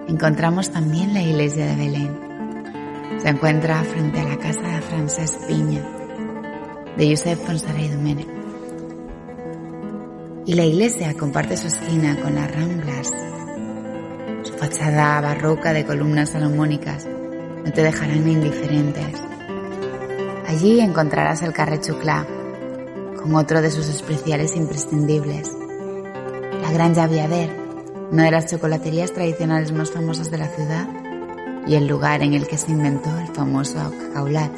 encontramos 0.09 0.73
también 0.73 1.15
la 1.15 1.23
iglesia 1.23 1.67
de 1.67 1.77
Belén. 1.77 2.21
Se 3.19 3.29
encuentra 3.29 3.85
frente 3.85 4.19
a 4.19 4.25
la 4.25 4.37
casa 4.37 4.63
de 4.63 4.81
Francesc 4.83 5.47
Piña, 5.47 5.83
de 6.97 7.11
Josep 7.11 7.39
Fonsaré 7.39 7.85
y 7.85 8.27
y 10.47 10.55
la 10.55 10.65
iglesia 10.65 11.15
comparte 11.15 11.57
su 11.57 11.69
esquina 11.69 12.21
con 12.21 12.35
las 12.35 12.53
ramblas. 12.53 13.13
Fachada 14.59 15.21
barroca 15.21 15.75
de 15.75 15.85
columnas 15.85 16.31
salomónicas 16.31 17.07
no 17.07 17.73
te 17.73 17.83
dejarán 17.83 18.27
indiferentes. 18.27 19.21
Allí 20.47 20.81
encontrarás 20.81 21.43
el 21.43 21.53
Carré 21.53 21.81
Chuclá, 21.81 22.27
con 23.21 23.35
otro 23.35 23.61
de 23.61 23.71
sus 23.71 23.89
especiales 23.89 24.57
imprescindibles. 24.57 25.53
La 26.63 26.71
Gran 26.73 26.95
Javiader, 26.95 27.51
una 28.11 28.25
de 28.25 28.31
las 28.31 28.47
chocolaterías 28.47 29.13
tradicionales 29.13 29.73
más 29.73 29.91
famosas 29.91 30.31
de 30.31 30.39
la 30.39 30.49
ciudad, 30.49 30.89
y 31.67 31.75
el 31.75 31.87
lugar 31.87 32.23
en 32.23 32.33
el 32.33 32.47
que 32.47 32.57
se 32.57 32.71
inventó 32.71 33.11
el 33.19 33.29
famoso 33.29 33.93
cacaulat, 33.99 34.53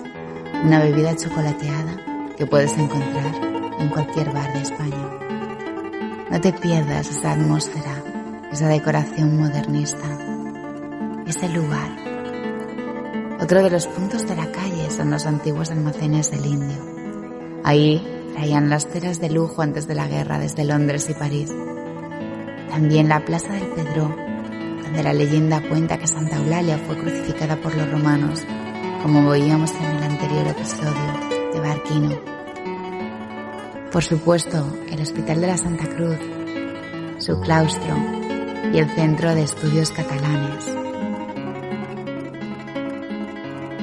una 0.62 0.80
bebida 0.80 1.16
chocolateada 1.16 1.96
que 2.36 2.46
puedes 2.46 2.72
encontrar 2.78 3.34
en 3.80 3.88
cualquier 3.88 4.30
bar 4.32 4.52
de 4.52 4.60
España. 4.60 5.18
No 6.30 6.40
te 6.40 6.52
pierdas 6.52 7.08
esa 7.10 7.32
atmósfera, 7.32 8.04
esa 8.52 8.68
decoración 8.68 9.36
modernista, 9.36 10.06
ese 11.26 11.48
lugar. 11.50 11.90
Otro 13.40 13.62
de 13.62 13.70
los 13.70 13.86
puntos 13.86 14.26
de 14.26 14.34
la 14.34 14.50
calle 14.50 14.90
son 14.90 15.10
los 15.10 15.26
antiguos 15.26 15.70
almacenes 15.70 16.30
del 16.30 16.46
Indio. 16.46 16.78
Ahí 17.62 18.02
traían 18.34 18.70
las 18.70 18.86
telas 18.86 19.20
de 19.20 19.30
lujo 19.30 19.62
antes 19.62 19.86
de 19.86 19.94
la 19.94 20.08
guerra 20.08 20.38
desde 20.38 20.64
Londres 20.64 21.08
y 21.10 21.14
París. 21.14 21.52
También 22.70 23.08
la 23.08 23.24
Plaza 23.24 23.52
del 23.52 23.68
Pedro, 23.68 24.14
donde 24.82 25.02
la 25.02 25.12
leyenda 25.12 25.62
cuenta 25.68 25.98
que 25.98 26.06
Santa 26.06 26.36
Eulalia 26.36 26.78
fue 26.78 26.96
crucificada 26.96 27.56
por 27.56 27.74
los 27.74 27.90
romanos, 27.90 28.42
como 29.02 29.28
veíamos 29.28 29.72
en 29.72 29.84
el 29.84 30.02
anterior 30.02 30.46
episodio 30.48 31.52
de 31.52 31.60
Barquino. 31.60 32.18
Por 33.92 34.02
supuesto, 34.02 34.78
el 34.90 35.00
Hospital 35.00 35.40
de 35.40 35.46
la 35.46 35.58
Santa 35.58 35.86
Cruz, 35.86 36.18
su 37.18 37.40
claustro 37.40 38.17
y 38.72 38.78
el 38.78 38.88
Centro 38.90 39.34
de 39.34 39.42
Estudios 39.42 39.90
Catalanes. 39.90 40.66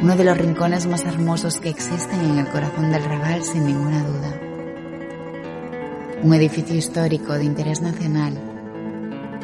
Uno 0.01 0.15
de 0.15 0.23
los 0.23 0.37
rincones 0.37 0.85
más 0.85 1.03
hermosos 1.05 1.59
que 1.59 1.69
existen 1.69 2.19
en 2.21 2.37
el 2.37 2.47
corazón 2.47 2.91
del 2.91 3.03
Raval, 3.03 3.43
sin 3.43 3.65
ninguna 3.65 4.03
duda. 4.03 4.39
Un 6.21 6.33
edificio 6.33 6.75
histórico 6.75 7.33
de 7.33 7.45
interés 7.45 7.81
nacional 7.81 8.37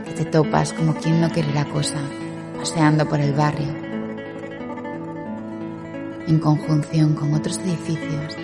que 0.05 0.11
te 0.11 0.25
topas 0.25 0.73
como 0.73 0.93
quien 0.95 1.21
no 1.21 1.29
quiere 1.29 1.53
la 1.53 1.65
cosa, 1.65 1.97
paseando 2.57 3.07
por 3.07 3.19
el 3.19 3.33
barrio, 3.33 3.73
en 6.27 6.39
conjunción 6.39 7.15
con 7.15 7.33
otros 7.33 7.57
edificios, 7.59 8.35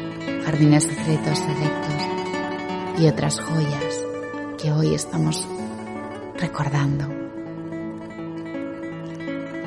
jardines 0.44 0.84
secretos 0.84 1.40
selectos 1.40 3.00
y 3.00 3.08
otras 3.08 3.40
joyas 3.40 4.06
que 4.58 4.72
hoy 4.72 4.96
estamos 4.96 5.48
recordando. 6.40 7.08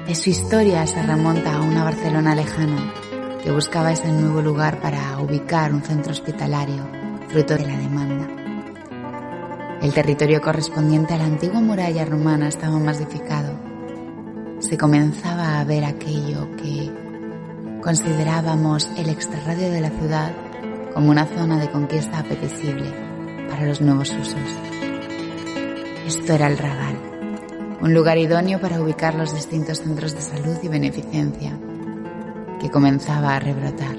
De 0.06 0.14
su 0.14 0.30
historia 0.30 0.86
se 0.86 1.02
remonta 1.02 1.54
a 1.54 1.60
una 1.60 1.84
Barcelona 1.84 2.34
lejana 2.34 2.92
que 3.42 3.52
buscaba 3.52 3.92
ese 3.92 4.08
nuevo 4.08 4.42
lugar 4.42 4.80
para 4.80 5.18
ubicar 5.20 5.72
un 5.72 5.82
centro 5.82 6.12
hospitalario, 6.12 6.86
fruto 7.28 7.54
de 7.54 7.66
la 7.66 7.76
demanda. 7.76 8.28
El 9.82 9.94
territorio 9.94 10.42
correspondiente 10.42 11.14
a 11.14 11.18
la 11.18 11.24
antigua 11.24 11.60
muralla 11.60 12.04
romana 12.04 12.48
estaba 12.48 12.78
masificado. 12.78 13.58
Se 14.58 14.76
comenzaba 14.76 15.58
a 15.58 15.64
ver 15.64 15.84
aquello 15.84 16.54
que 16.56 16.90
considerábamos 17.82 18.90
el 18.98 19.08
extrarradio 19.08 19.70
de 19.70 19.80
la 19.80 19.90
ciudad 19.90 20.32
como 20.92 21.10
una 21.10 21.24
zona 21.24 21.58
de 21.58 21.70
conquista 21.70 22.18
apetecible 22.18 22.92
para 23.48 23.64
los 23.64 23.80
nuevos 23.80 24.10
usos. 24.10 24.79
Esto 26.06 26.32
era 26.32 26.48
el 26.48 26.56
Raval, 26.58 27.78
un 27.82 27.94
lugar 27.94 28.18
idóneo 28.18 28.58
para 28.60 28.80
ubicar 28.80 29.14
los 29.14 29.34
distintos 29.34 29.80
centros 29.80 30.14
de 30.14 30.22
salud 30.22 30.56
y 30.62 30.68
beneficencia 30.68 31.58
que 32.58 32.70
comenzaba 32.70 33.36
a 33.36 33.40
rebrotar. 33.40 33.96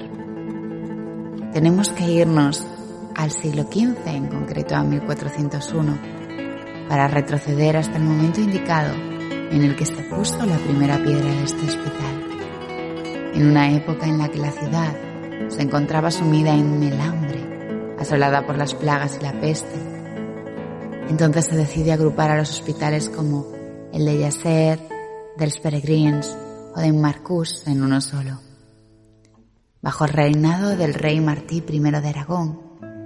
Tenemos 1.52 1.90
que 1.90 2.04
irnos 2.04 2.66
al 3.14 3.30
siglo 3.30 3.62
XV, 3.64 4.06
en 4.06 4.26
concreto 4.26 4.74
a 4.74 4.82
1401, 4.82 5.98
para 6.88 7.08
retroceder 7.08 7.76
hasta 7.76 7.98
el 7.98 8.04
momento 8.04 8.40
indicado 8.40 8.94
en 8.94 9.62
el 9.62 9.76
que 9.76 9.86
se 9.86 10.02
puso 10.04 10.44
la 10.44 10.56
primera 10.56 10.96
piedra 10.96 11.30
de 11.30 11.44
este 11.44 11.66
hospital, 11.66 13.32
en 13.34 13.46
una 13.46 13.72
época 13.72 14.06
en 14.06 14.18
la 14.18 14.28
que 14.28 14.38
la 14.38 14.50
ciudad 14.50 14.96
se 15.48 15.62
encontraba 15.62 16.10
sumida 16.10 16.54
en 16.54 16.82
el 16.82 17.00
hambre, 17.00 17.96
asolada 17.98 18.46
por 18.46 18.58
las 18.58 18.74
plagas 18.74 19.18
y 19.20 19.22
la 19.22 19.32
peste. 19.40 20.01
Entonces 21.08 21.46
se 21.46 21.56
decide 21.56 21.92
agrupar 21.92 22.30
a 22.30 22.36
los 22.36 22.50
hospitales 22.50 23.08
como 23.08 23.46
el 23.92 24.04
de 24.04 24.18
Yasser, 24.18 24.78
dels 25.36 25.58
Peregrins 25.58 26.36
o 26.74 26.80
de 26.80 26.92
Marcus 26.92 27.66
en 27.66 27.82
uno 27.82 28.00
solo. 28.00 28.40
Bajo 29.80 30.04
el 30.04 30.12
reinado 30.12 30.76
del 30.76 30.94
rey 30.94 31.20
Martí 31.20 31.62
I 31.68 31.78
de 31.80 32.08
Aragón, 32.08 32.60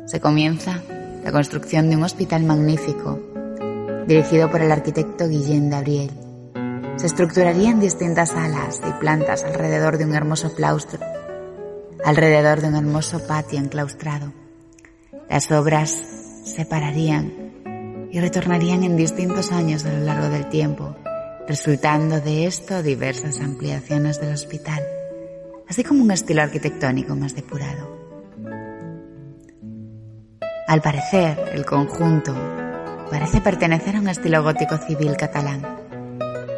se 0.06 0.20
comienza 0.20 0.82
la 1.24 1.32
construcción 1.32 1.90
de 1.90 1.96
un 1.96 2.04
hospital 2.04 2.44
magnífico, 2.44 3.18
dirigido 4.06 4.50
por 4.50 4.62
el 4.62 4.70
arquitecto 4.70 5.26
Guillén 5.26 5.70
Gabriel. 5.70 6.10
Se 6.96 7.06
estructuraría 7.06 7.70
en 7.70 7.80
distintas 7.80 8.30
salas 8.30 8.80
y 8.88 8.92
plantas 9.00 9.42
alrededor 9.42 9.98
de 9.98 10.04
un 10.04 10.14
hermoso 10.14 10.54
claustro, 10.54 11.00
alrededor 12.04 12.60
de 12.60 12.68
un 12.68 12.76
hermoso 12.76 13.26
patio 13.26 13.58
enclaustrado. 13.58 14.32
Las 15.28 15.50
obras 15.50 15.90
se 16.44 16.64
pararían 16.64 17.45
y 18.16 18.20
retornarían 18.20 18.82
en 18.82 18.96
distintos 18.96 19.52
años 19.52 19.84
a 19.84 19.92
lo 19.92 20.00
largo 20.00 20.28
del 20.30 20.48
tiempo, 20.48 20.96
resultando 21.46 22.20
de 22.20 22.46
esto 22.46 22.82
diversas 22.82 23.40
ampliaciones 23.40 24.20
del 24.20 24.32
hospital 24.32 24.82
así 25.68 25.84
como 25.84 26.02
un 26.02 26.10
estilo 26.10 26.42
arquitectónico 26.42 27.14
más 27.14 27.34
depurado. 27.34 27.96
Al 30.68 30.80
parecer, 30.82 31.38
el 31.52 31.64
conjunto 31.64 32.34
parece 33.10 33.40
pertenecer 33.40 33.96
a 33.96 34.00
un 34.00 34.08
estilo 34.08 34.42
gótico 34.42 34.78
civil 34.78 35.16
catalán. 35.16 35.62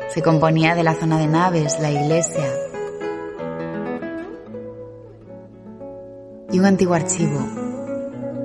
Se 0.09 0.23
componía 0.23 0.75
de 0.75 0.83
la 0.83 0.95
zona 0.95 1.19
de 1.19 1.27
naves, 1.27 1.79
la 1.81 1.91
iglesia 1.91 2.45
y 6.51 6.59
un 6.59 6.65
antiguo 6.65 6.95
archivo 6.95 7.41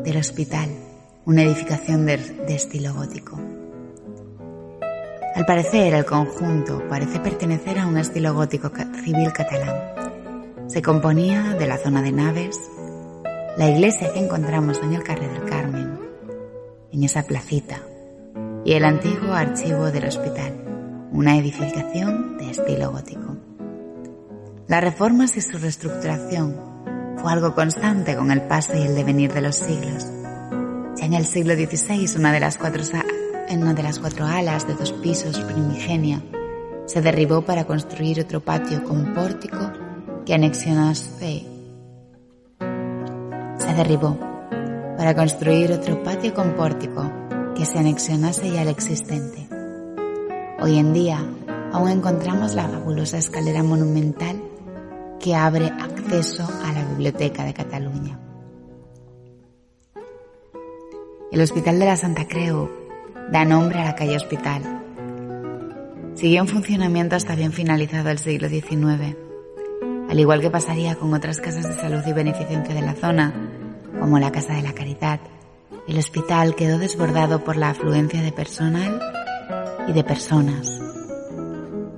del 0.03 0.17
hospital, 0.17 0.69
una 1.25 1.43
edificación 1.43 2.05
de, 2.05 2.15
estilo 2.49 2.93
gótico. 2.93 3.39
Al 5.35 5.45
parecer, 5.45 5.93
el 5.93 6.05
conjunto 6.05 6.83
parece 6.89 7.19
pertenecer 7.19 7.79
a 7.79 7.87
un 7.87 7.97
estilo 7.97 8.33
gótico 8.33 8.71
civil 9.03 9.31
catalán 9.33 9.93
se 10.73 10.81
componía 10.81 11.53
de 11.53 11.67
la 11.67 11.77
zona 11.77 12.01
de 12.01 12.11
naves, 12.11 12.59
la 13.57 13.69
iglesia 13.69 14.11
que 14.11 14.19
encontramos 14.19 14.81
en 14.81 14.93
el 14.93 15.03
Carrer 15.03 15.31
del 15.31 15.47
Carmen, 15.47 15.99
en 16.91 17.03
esa 17.03 17.23
placita, 17.23 17.79
y 18.65 18.73
el 18.73 18.85
antiguo 18.85 19.33
archivo 19.33 19.91
del 19.91 20.05
hospital, 20.05 20.53
una 21.11 21.37
edificación 21.37 22.37
de 22.37 22.49
estilo 22.49 22.91
gótico. 22.91 23.37
Las 24.67 24.83
reformas 24.83 25.37
y 25.37 25.41
su 25.41 25.59
reestructuración 25.59 26.55
fue 27.17 27.31
algo 27.31 27.53
constante 27.53 28.15
con 28.15 28.31
el 28.31 28.41
paso 28.41 28.75
y 28.75 28.81
el 28.81 28.95
devenir 28.95 29.31
de 29.31 29.41
los 29.41 29.57
siglos. 29.57 30.07
En 31.03 31.13
el 31.13 31.25
siglo 31.25 31.53
XVI, 31.53 32.17
una 32.17 32.31
de 32.31 32.39
las 32.39 32.57
cuatro, 32.57 32.81
en 33.49 33.61
una 33.61 33.73
de 33.73 33.83
las 33.83 33.99
cuatro 33.99 34.25
alas 34.25 34.65
de 34.65 34.73
dos 34.73 34.93
pisos 34.93 35.37
primigenia 35.41 36.23
se 36.85 37.01
derribó 37.01 37.41
para 37.41 37.65
construir 37.65 38.21
otro 38.21 38.39
patio 38.39 38.85
con 38.85 39.13
pórtico 39.13 39.69
que 40.25 40.33
anexionase 40.33 41.45
se 43.57 43.73
derribó 43.75 44.17
para 44.95 45.13
construir 45.13 45.73
otro 45.73 46.01
patio 46.03 46.33
con 46.33 46.55
pórtico 46.55 47.11
que 47.53 47.65
se 47.65 47.79
anexionase 47.79 48.49
ya 48.49 48.61
al 48.61 48.69
existente. 48.69 49.49
Hoy 50.61 50.77
en 50.77 50.93
día 50.93 51.19
aún 51.73 51.89
encontramos 51.89 52.55
la 52.55 52.69
fabulosa 52.69 53.17
escalera 53.17 53.61
monumental 53.61 54.41
que 55.19 55.35
abre 55.35 55.65
acceso 55.65 56.47
a 56.63 56.71
la 56.71 56.85
Biblioteca 56.85 57.43
de 57.43 57.53
Cataluña. 57.53 58.22
El 61.33 61.41
Hospital 61.41 61.79
de 61.79 61.85
la 61.85 61.97
Santa 61.97 62.25
Creu 62.27 62.69
da 63.29 63.43
nombre 63.43 63.79
a 63.79 63.83
la 63.83 63.95
calle 63.95 64.15
Hospital. 64.15 64.61
Siguió 66.15 66.39
en 66.39 66.47
funcionamiento 66.47 67.17
hasta 67.17 67.35
bien 67.35 67.51
finalizado 67.51 68.09
el 68.09 68.19
siglo 68.19 68.47
XIX 68.47 69.17
al 70.13 70.19
igual 70.19 70.41
que 70.41 70.51
pasaría 70.51 70.93
con 70.93 71.11
otras 71.15 71.41
casas 71.41 71.67
de 71.67 71.73
salud 71.73 72.03
y 72.05 72.13
beneficencia 72.13 72.75
de 72.75 72.83
la 72.83 72.93
zona, 72.93 73.33
como 73.99 74.19
la 74.19 74.31
Casa 74.31 74.53
de 74.53 74.61
la 74.61 74.73
Caridad. 74.73 75.19
El 75.87 75.97
hospital 75.97 76.53
quedó 76.53 76.77
desbordado 76.77 77.43
por 77.43 77.57
la 77.57 77.71
afluencia 77.71 78.21
de 78.21 78.31
personal 78.31 79.01
y 79.87 79.91
de 79.91 80.03
personas. 80.03 80.79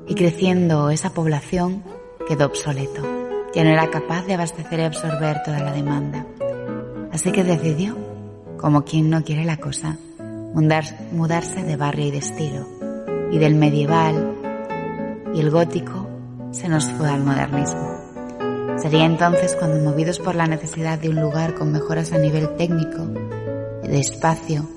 Y 0.08 0.15
creciendo 0.15 0.91
esa 0.91 1.13
población 1.13 1.84
quedó 2.26 2.45
obsoleto. 2.45 3.02
Ya 3.54 3.65
no 3.65 3.71
era 3.71 3.89
capaz 3.89 4.26
de 4.26 4.36
abastecer 4.36 4.80
y 4.80 4.84
absorber 4.84 5.43
toda 5.43 5.60
la 5.60 5.74
demanda. 5.74 6.26
Así 7.12 7.34
que 7.34 7.43
decidió, 7.43 7.98
como 8.57 8.83
quien 8.83 9.09
no 9.09 9.23
quiere 9.23 9.45
la 9.45 9.57
cosa, 9.57 9.97
mudarse 10.53 11.63
de 11.63 11.75
barrio 11.75 12.07
y 12.07 12.11
de 12.11 12.17
estilo. 12.17 12.67
Y 13.31 13.37
del 13.37 13.55
medieval 13.55 14.33
y 15.33 15.39
el 15.39 15.51
gótico 15.51 16.07
se 16.51 16.69
nos 16.69 16.89
fue 16.91 17.09
al 17.09 17.23
modernismo. 17.23 17.95
Sería 18.77 19.05
entonces 19.05 19.55
cuando, 19.55 19.83
movidos 19.83 20.19
por 20.19 20.35
la 20.35 20.47
necesidad 20.47 20.99
de 20.99 21.09
un 21.09 21.19
lugar 21.19 21.55
con 21.55 21.71
mejoras 21.71 22.13
a 22.13 22.17
nivel 22.17 22.55
técnico, 22.55 23.05
de 23.83 23.99
espacio 23.99 24.67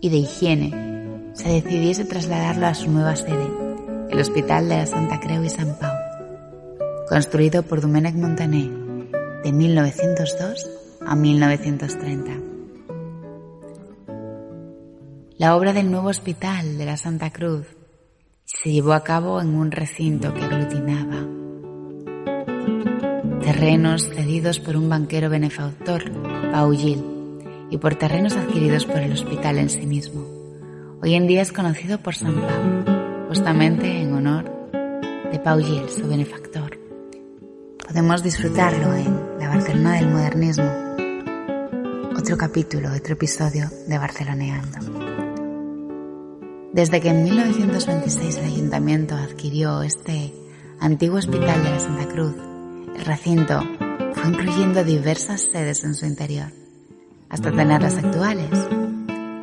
y 0.00 0.10
de 0.10 0.16
higiene, 0.16 1.30
se 1.34 1.48
decidiese 1.48 2.04
trasladarlo 2.04 2.66
a 2.66 2.74
su 2.74 2.90
nueva 2.90 3.16
sede, 3.16 3.48
el 4.10 4.20
Hospital 4.20 4.68
de 4.68 4.76
la 4.76 4.86
Santa 4.86 5.18
Creu 5.20 5.42
y 5.44 5.50
San 5.50 5.76
Pau, 5.78 5.94
construido 7.08 7.62
por 7.62 7.80
Domènec 7.80 8.14
Montaner 8.14 8.70
de 9.42 9.52
1902 9.52 10.70
a 11.06 11.14
1930. 11.14 12.53
La 15.36 15.56
obra 15.56 15.72
del 15.72 15.90
nuevo 15.90 16.10
Hospital 16.10 16.78
de 16.78 16.84
la 16.84 16.96
Santa 16.96 17.30
Cruz 17.30 17.66
se 18.44 18.70
llevó 18.70 18.92
a 18.92 19.02
cabo 19.02 19.40
en 19.40 19.56
un 19.56 19.72
recinto 19.72 20.32
que 20.32 20.44
aglutinaba 20.44 21.26
terrenos 23.40 24.08
cedidos 24.10 24.60
por 24.60 24.76
un 24.76 24.88
banquero 24.88 25.28
benefactor, 25.28 26.04
Pau 26.52 26.72
Gil, 26.72 27.02
y 27.68 27.78
por 27.78 27.96
terrenos 27.96 28.36
adquiridos 28.36 28.86
por 28.86 28.98
el 28.98 29.12
hospital 29.12 29.58
en 29.58 29.70
sí 29.70 29.86
mismo. 29.86 30.24
Hoy 31.02 31.14
en 31.14 31.26
día 31.26 31.42
es 31.42 31.52
conocido 31.52 31.98
por 31.98 32.14
San 32.14 32.34
Pau, 32.34 33.26
justamente 33.26 34.02
en 34.02 34.12
honor 34.12 34.70
de 35.32 35.38
Pau 35.40 35.58
Gil, 35.58 35.88
su 35.90 36.06
benefactor. 36.06 36.78
Podemos 37.84 38.22
disfrutarlo 38.22 38.94
en 38.94 39.38
La 39.40 39.48
Barcelona 39.48 39.96
del 39.96 40.08
Modernismo, 40.10 40.70
otro 42.16 42.36
capítulo, 42.36 42.94
otro 42.94 43.14
episodio 43.14 43.68
de 43.88 43.98
Barceloneando. 43.98 45.23
Desde 46.74 47.00
que 47.00 47.10
en 47.10 47.22
1926 47.22 48.36
el 48.38 48.46
ayuntamiento 48.46 49.14
adquirió 49.14 49.82
este 49.82 50.34
antiguo 50.80 51.18
hospital 51.18 51.62
de 51.62 51.70
la 51.70 51.78
Santa 51.78 52.08
Cruz, 52.08 52.34
el 52.96 53.04
recinto 53.04 53.62
fue 54.14 54.28
incluyendo 54.28 54.82
diversas 54.82 55.42
sedes 55.42 55.84
en 55.84 55.94
su 55.94 56.04
interior, 56.04 56.48
hasta 57.28 57.52
tener 57.52 57.80
las 57.80 57.96
actuales. 57.96 58.50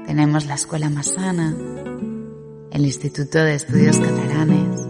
Tenemos 0.07 0.45
la 0.45 0.55
escuela 0.55 0.89
Masana, 0.89 1.55
el 2.69 2.85
Instituto 2.85 3.39
de 3.39 3.55
Estudios 3.55 3.97
Catalanes, 3.97 4.81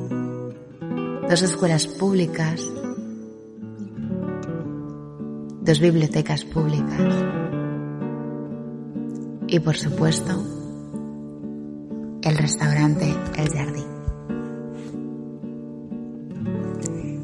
dos 1.30 1.44
escuelas 1.44 1.86
públicas, 1.86 2.68
dos 5.62 5.80
bibliotecas 5.80 6.44
públicas 6.44 7.14
y 9.46 9.60
por 9.60 9.78
supuesto 9.78 10.51
restaurante 12.42 13.16
El 13.38 13.50
Jardín. 13.50 13.86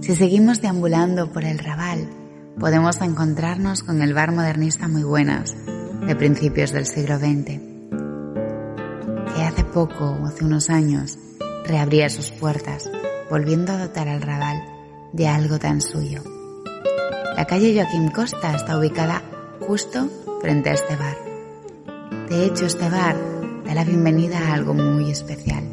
Si 0.02 0.16
seguimos 0.16 0.62
deambulando 0.62 1.32
por 1.34 1.44
el 1.44 1.58
Raval, 1.58 2.08
podemos 2.60 3.02
encontrarnos 3.02 3.84
con 3.84 4.02
el 4.02 4.14
bar 4.14 4.32
modernista 4.32 4.88
Muy 4.88 5.04
Buenas 5.04 5.56
de 6.06 6.16
principios 6.16 6.72
del 6.72 6.86
siglo 6.86 7.18
XX, 7.18 7.60
que 9.36 9.44
hace 9.44 9.64
poco 9.64 10.18
hace 10.26 10.46
unos 10.46 10.70
años 10.70 11.18
reabría 11.66 12.10
sus 12.10 12.32
puertas, 12.32 12.90
volviendo 13.30 13.74
a 13.74 13.78
dotar 13.78 14.08
al 14.08 14.22
Raval 14.22 14.64
de 15.14 15.28
algo 15.28 15.58
tan 15.58 15.82
suyo. 15.82 16.24
La 17.36 17.46
calle 17.46 17.74
Joaquín 17.74 18.10
Costa 18.12 18.56
está 18.56 18.78
ubicada 18.78 19.24
justo 19.62 20.10
frente 20.42 20.70
a 20.70 20.74
este 20.74 20.96
bar. 20.96 21.18
De 22.30 22.46
hecho, 22.46 22.66
este 22.66 22.90
bar 22.90 23.37
da 23.68 23.76
la 23.76 23.84
bienvenida 23.84 24.40
a 24.40 24.54
algo 24.54 24.74
muy 24.74 25.12
especial. 25.12 25.64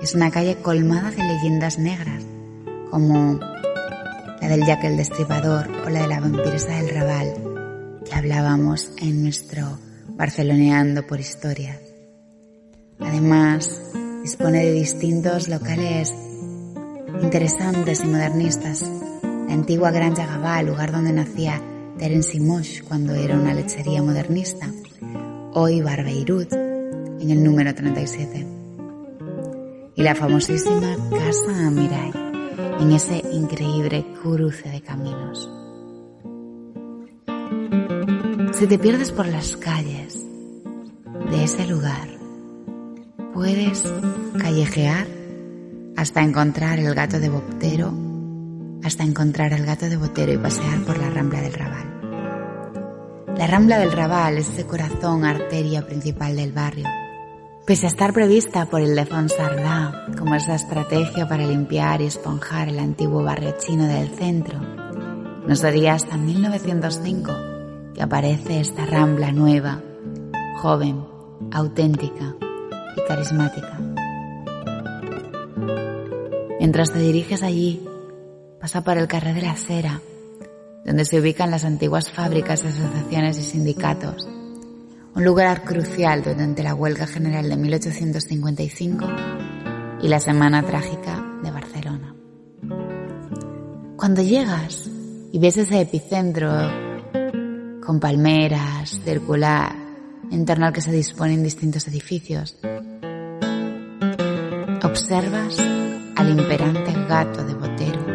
Es 0.00 0.14
una 0.14 0.30
calle 0.30 0.56
colmada 0.62 1.10
de 1.10 1.24
leyendas 1.24 1.78
negras, 1.78 2.24
como 2.90 3.40
la 4.40 4.48
del 4.48 4.64
Jack 4.64 4.84
el 4.84 4.96
Destripador 4.96 5.68
o 5.84 5.90
la 5.90 6.02
de 6.02 6.08
la 6.08 6.20
vampiresa 6.20 6.76
del 6.76 6.90
Raval, 6.90 7.34
que 8.08 8.14
hablábamos 8.14 8.92
en 8.98 9.24
nuestro 9.24 9.78
Barceloneando 10.10 11.04
por 11.04 11.18
Historia. 11.18 11.80
Además, 13.00 13.82
dispone 14.22 14.64
de 14.64 14.72
distintos 14.72 15.48
locales 15.48 16.14
interesantes 17.22 18.04
y 18.04 18.06
modernistas. 18.06 18.88
La 19.48 19.54
antigua 19.54 19.90
Granja 19.90 20.26
Gabá, 20.26 20.62
lugar 20.62 20.92
donde 20.92 21.12
nacía 21.12 21.60
Terence 21.98 22.38
Mosh 22.38 22.82
cuando 22.82 23.14
era 23.14 23.34
una 23.34 23.52
lechería 23.52 24.00
modernista. 24.02 24.70
Hoy 25.54 25.82
Bar 25.82 26.04
Beirut, 26.04 26.63
en 27.24 27.30
el 27.30 27.42
número 27.42 27.74
37. 27.74 28.46
Y 29.96 30.02
la 30.02 30.14
famosísima 30.14 30.96
Casa 31.10 31.66
Amirai, 31.66 32.12
en 32.80 32.92
ese 32.92 33.22
increíble 33.32 34.04
cruce 34.22 34.68
de 34.68 34.82
caminos. 34.82 35.50
Si 38.52 38.66
te 38.66 38.78
pierdes 38.78 39.10
por 39.10 39.26
las 39.26 39.56
calles 39.56 40.22
de 41.30 41.44
ese 41.44 41.66
lugar, 41.66 42.08
puedes 43.32 43.90
callejear 44.38 45.06
hasta 45.96 46.22
encontrar 46.22 46.78
el 46.78 46.94
gato 46.94 47.18
de 47.20 47.30
Botero, 47.30 47.94
hasta 48.82 49.02
encontrar 49.02 49.54
el 49.54 49.64
gato 49.64 49.88
de 49.88 49.96
Botero 49.96 50.32
y 50.32 50.38
pasear 50.38 50.80
por 50.80 50.98
la 50.98 51.08
Rambla 51.08 51.40
del 51.40 51.54
Raval. 51.54 51.94
La 53.38 53.46
Rambla 53.46 53.78
del 53.78 53.92
Raval 53.92 54.38
es 54.38 54.58
el 54.58 54.66
corazón, 54.66 55.24
arteria 55.24 55.86
principal 55.86 56.36
del 56.36 56.52
barrio. 56.52 56.86
Pese 57.66 57.86
a 57.86 57.88
estar 57.88 58.12
prevista 58.12 58.66
por 58.66 58.82
el 58.82 58.94
de 58.94 59.06
Fonsardá 59.06 60.06
como 60.18 60.34
esa 60.34 60.54
estrategia 60.54 61.26
para 61.26 61.46
limpiar 61.46 62.02
y 62.02 62.06
esponjar 62.06 62.68
el 62.68 62.78
antiguo 62.78 63.22
barrio 63.22 63.54
chino 63.58 63.86
del 63.86 64.10
centro, 64.10 64.60
no 64.60 65.56
sería 65.56 65.94
hasta 65.94 66.18
1905 66.18 67.32
que 67.94 68.02
aparece 68.02 68.60
esta 68.60 68.84
rambla 68.84 69.32
nueva, 69.32 69.82
joven, 70.60 71.06
auténtica 71.52 72.36
y 72.98 73.08
carismática. 73.08 73.80
Mientras 76.60 76.92
te 76.92 76.98
diriges 76.98 77.42
allí, 77.42 77.88
pasa 78.60 78.84
por 78.84 78.98
el 78.98 79.08
carrer 79.08 79.36
de 79.36 79.42
la 79.42 79.56
donde 80.84 81.06
se 81.06 81.18
ubican 81.18 81.50
las 81.50 81.64
antiguas 81.64 82.12
fábricas, 82.12 82.62
asociaciones 82.62 83.38
y 83.38 83.42
sindicatos. 83.42 84.28
Un 85.14 85.24
lugar 85.24 85.62
crucial 85.64 86.22
durante 86.22 86.62
la 86.62 86.74
huelga 86.74 87.06
general 87.06 87.48
de 87.48 87.56
1855 87.56 89.06
y 90.02 90.08
la 90.08 90.20
Semana 90.20 90.62
Trágica 90.62 91.24
de 91.42 91.50
Barcelona. 91.50 92.14
Cuando 93.96 94.22
llegas 94.22 94.90
y 95.32 95.38
ves 95.38 95.56
ese 95.56 95.80
epicentro 95.80 96.50
con 97.84 98.00
palmeras, 98.00 99.00
circular, 99.04 99.74
en 100.30 100.44
torno 100.44 100.66
al 100.66 100.72
que 100.72 100.80
se 100.80 100.92
disponen 100.92 101.42
distintos 101.42 101.86
edificios, 101.88 102.56
observas 104.82 105.58
al 106.16 106.30
imperante 106.30 106.92
gato 107.08 107.44
de 107.44 107.54
Botero 107.54 108.14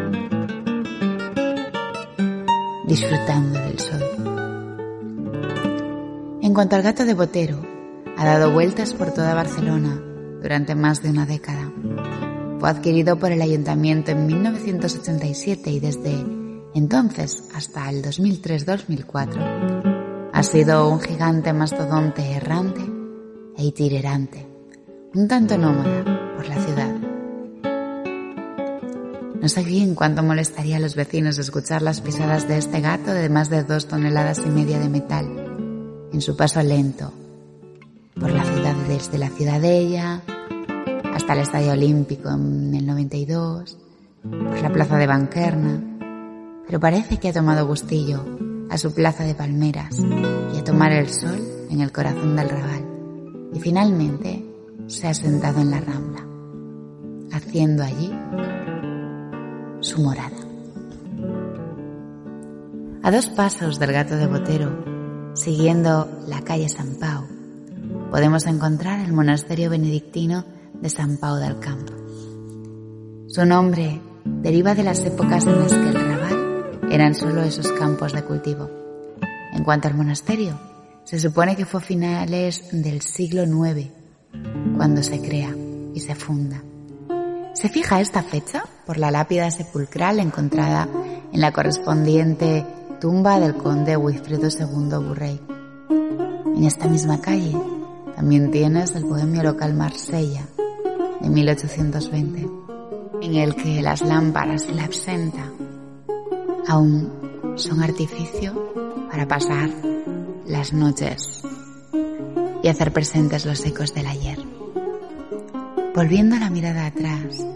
disfrutando 2.90 3.56
del 3.60 3.78
sol. 3.78 4.09
En 6.50 6.54
cuanto 6.54 6.74
al 6.74 6.82
gato 6.82 7.04
de 7.04 7.14
Botero, 7.14 7.64
ha 8.16 8.24
dado 8.24 8.50
vueltas 8.50 8.92
por 8.92 9.14
toda 9.14 9.34
Barcelona 9.34 10.02
durante 10.42 10.74
más 10.74 11.00
de 11.00 11.10
una 11.10 11.24
década. 11.24 11.72
Fue 12.58 12.68
adquirido 12.68 13.20
por 13.20 13.30
el 13.30 13.40
ayuntamiento 13.40 14.10
en 14.10 14.26
1987 14.26 15.70
y 15.70 15.78
desde 15.78 16.12
entonces 16.74 17.44
hasta 17.54 17.88
el 17.88 18.02
2003-2004 18.02 20.30
ha 20.32 20.42
sido 20.42 20.88
un 20.88 21.00
gigante 21.00 21.52
mastodonte 21.52 22.32
errante 22.32 22.80
e 23.56 23.66
itinerante, 23.66 24.48
un 25.14 25.28
tanto 25.28 25.56
nómada 25.56 26.34
por 26.34 26.48
la 26.48 26.64
ciudad. 26.64 26.96
No 29.40 29.48
sé 29.48 29.62
bien 29.62 29.94
cuánto 29.94 30.24
molestaría 30.24 30.78
a 30.78 30.80
los 30.80 30.96
vecinos 30.96 31.38
escuchar 31.38 31.80
las 31.80 32.00
pisadas 32.00 32.48
de 32.48 32.58
este 32.58 32.80
gato 32.80 33.12
de 33.12 33.28
más 33.28 33.50
de 33.50 33.62
dos 33.62 33.86
toneladas 33.86 34.42
y 34.44 34.50
media 34.50 34.80
de 34.80 34.88
metal 34.88 35.39
en 36.12 36.20
su 36.20 36.36
paso 36.36 36.62
lento 36.62 37.12
por 38.18 38.30
la 38.30 38.44
ciudad 38.44 38.74
desde 38.88 39.18
la 39.18 39.30
Ciudadella 39.30 40.22
hasta 41.14 41.32
el 41.32 41.40
Estadio 41.40 41.72
Olímpico 41.72 42.30
en 42.30 42.74
el 42.74 42.86
92, 42.86 43.78
por 44.22 44.60
la 44.60 44.72
plaza 44.72 44.96
de 44.96 45.06
Banquerna, 45.06 45.82
pero 46.66 46.80
parece 46.80 47.18
que 47.18 47.28
ha 47.28 47.32
tomado 47.32 47.66
gustillo 47.66 48.24
a 48.70 48.78
su 48.78 48.92
plaza 48.92 49.24
de 49.24 49.34
palmeras 49.34 49.98
y 50.54 50.58
a 50.58 50.64
tomar 50.64 50.92
el 50.92 51.08
sol 51.08 51.40
en 51.70 51.80
el 51.80 51.92
corazón 51.92 52.36
del 52.36 52.48
Raval 52.48 52.86
y 53.52 53.60
finalmente 53.60 54.44
se 54.86 55.08
ha 55.08 55.14
sentado 55.14 55.60
en 55.60 55.70
la 55.70 55.80
rambla, 55.80 56.26
haciendo 57.32 57.82
allí 57.82 58.12
su 59.80 60.00
morada. 60.00 60.36
A 63.02 63.10
dos 63.10 63.28
pasos 63.28 63.78
del 63.78 63.92
gato 63.92 64.16
de 64.16 64.26
Botero, 64.26 64.89
siguiendo 65.40 66.06
la 66.28 66.42
calle 66.42 66.68
San 66.68 66.96
Pau, 66.96 67.24
podemos 68.10 68.46
encontrar 68.46 69.00
el 69.00 69.12
monasterio 69.12 69.70
benedictino 69.70 70.44
de 70.74 70.90
San 70.90 71.16
Pau 71.16 71.36
del 71.36 71.58
Campo. 71.58 71.94
Su 73.26 73.46
nombre 73.46 74.00
deriva 74.24 74.74
de 74.74 74.82
las 74.82 75.00
épocas 75.04 75.46
en 75.46 75.58
las 75.58 75.72
que 75.72 75.88
el 75.88 75.94
Raval 75.94 76.90
eran 76.90 77.14
solo 77.14 77.42
esos 77.42 77.68
campos 77.72 78.12
de 78.12 78.22
cultivo. 78.22 78.68
En 79.54 79.64
cuanto 79.64 79.88
al 79.88 79.94
monasterio, 79.94 80.58
se 81.04 81.18
supone 81.18 81.56
que 81.56 81.64
fue 81.64 81.80
a 81.80 81.84
finales 81.84 82.68
del 82.72 83.00
siglo 83.00 83.44
IX 83.44 83.88
cuando 84.76 85.02
se 85.02 85.22
crea 85.22 85.56
y 85.94 86.00
se 86.00 86.14
funda. 86.14 86.62
Se 87.54 87.70
fija 87.70 88.00
esta 88.00 88.22
fecha 88.22 88.64
por 88.84 88.98
la 88.98 89.10
lápida 89.10 89.50
sepulcral 89.50 90.20
encontrada 90.20 90.86
en 91.32 91.40
la 91.40 91.52
correspondiente 91.52 92.66
tumba 93.00 93.40
del 93.40 93.54
conde 93.54 93.96
Wilfredo 93.96 94.48
II 94.48 95.08
Burrey. 95.08 95.40
En 96.54 96.64
esta 96.64 96.86
misma 96.86 97.18
calle 97.20 97.56
también 98.14 98.50
tienes 98.50 98.94
el 98.94 99.04
bohemio 99.04 99.42
local 99.42 99.72
Marsella 99.72 100.46
de 101.20 101.30
1820, 101.30 102.46
en 103.22 103.34
el 103.34 103.54
que 103.56 103.80
las 103.80 104.02
lámparas 104.02 104.68
y 104.68 104.74
la 104.74 104.84
absenta 104.84 105.50
aún 106.68 107.54
son 107.56 107.82
artificio 107.82 108.74
para 109.10 109.26
pasar 109.26 109.70
las 110.46 110.74
noches 110.74 111.42
y 112.62 112.68
hacer 112.68 112.92
presentes 112.92 113.46
los 113.46 113.64
ecos 113.64 113.94
del 113.94 114.06
ayer. 114.06 114.38
Volviendo 115.94 116.36
la 116.36 116.50
mirada 116.50 116.86
atrás, 116.86 117.46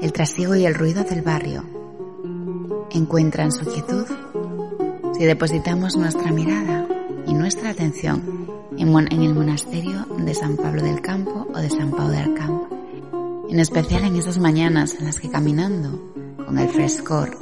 el 0.00 0.12
trasiego 0.12 0.56
y 0.56 0.64
el 0.64 0.74
ruido 0.74 1.04
del 1.04 1.20
barrio 1.20 1.71
encuentran 2.98 3.50
quietud 3.50 4.06
si 5.16 5.24
depositamos 5.24 5.96
nuestra 5.96 6.32
mirada 6.32 6.86
y 7.26 7.34
nuestra 7.34 7.70
atención 7.70 8.46
en, 8.76 9.22
el 9.22 9.34
monasterio 9.34 10.06
de 10.18 10.34
San 10.34 10.56
Pablo 10.56 10.82
del 10.82 11.00
Campo 11.00 11.46
o 11.52 11.58
de 11.58 11.70
San 11.70 11.90
Pau 11.90 12.08
del 12.08 12.34
Campo, 12.34 12.68
en 13.48 13.60
especial 13.60 14.04
en 14.04 14.16
esas 14.16 14.38
mañanas 14.38 14.94
en 14.98 15.04
las 15.04 15.20
que 15.20 15.30
caminando 15.30 16.12
con 16.44 16.58
el 16.58 16.68
frescor 16.68 17.38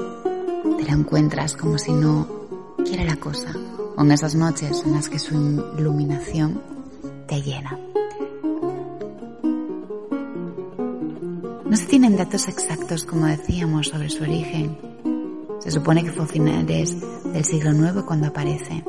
te 0.77 0.85
la 0.85 0.93
encuentras 0.93 1.57
como 1.57 1.79
si 1.79 1.93
no 1.93 2.29
quiera 2.85 3.05
la 3.05 3.17
cosa, 3.17 3.53
o 3.97 4.03
en 4.03 4.13
esas 4.13 4.35
noches 4.35 4.83
en 4.85 4.93
las 4.93 5.09
que 5.09 5.19
su 5.19 5.35
iluminación 5.79 6.61
te 7.27 7.41
llena. 7.41 7.79
No 11.65 11.77
se 11.77 11.87
tienen 11.87 12.17
datos 12.17 12.49
exactos, 12.49 13.05
como 13.05 13.27
decíamos, 13.27 13.89
sobre 13.89 14.11
su 14.11 14.25
origen, 14.25 14.77
se 15.61 15.71
supone 15.71 16.03
que 16.03 16.11
fue 16.11 16.25
a 16.25 16.29
finales 16.29 16.97
del 17.33 17.45
siglo 17.45 17.73
IX 17.73 18.03
cuando 18.03 18.29
aparece. 18.29 18.83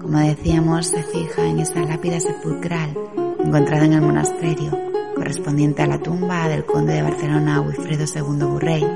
Como 0.00 0.18
decíamos, 0.18 0.86
se 0.86 1.02
fija 1.02 1.44
en 1.46 1.58
esa 1.58 1.80
lápida 1.80 2.20
sepulcral 2.20 2.96
encontrada 3.44 3.84
en 3.84 3.92
el 3.92 4.02
monasterio, 4.02 4.70
correspondiente 5.14 5.82
a 5.82 5.86
la 5.86 5.98
tumba 5.98 6.48
del 6.48 6.64
conde 6.64 6.94
de 6.94 7.02
Barcelona 7.02 7.60
Wilfredo 7.60 8.04
II 8.04 8.46
Burrey, 8.46 8.86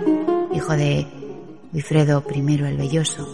hijo 0.54 0.72
de 0.76 1.06
Wilfredo 1.72 2.24
I 2.32 2.54
el 2.64 2.76
Belloso, 2.76 3.28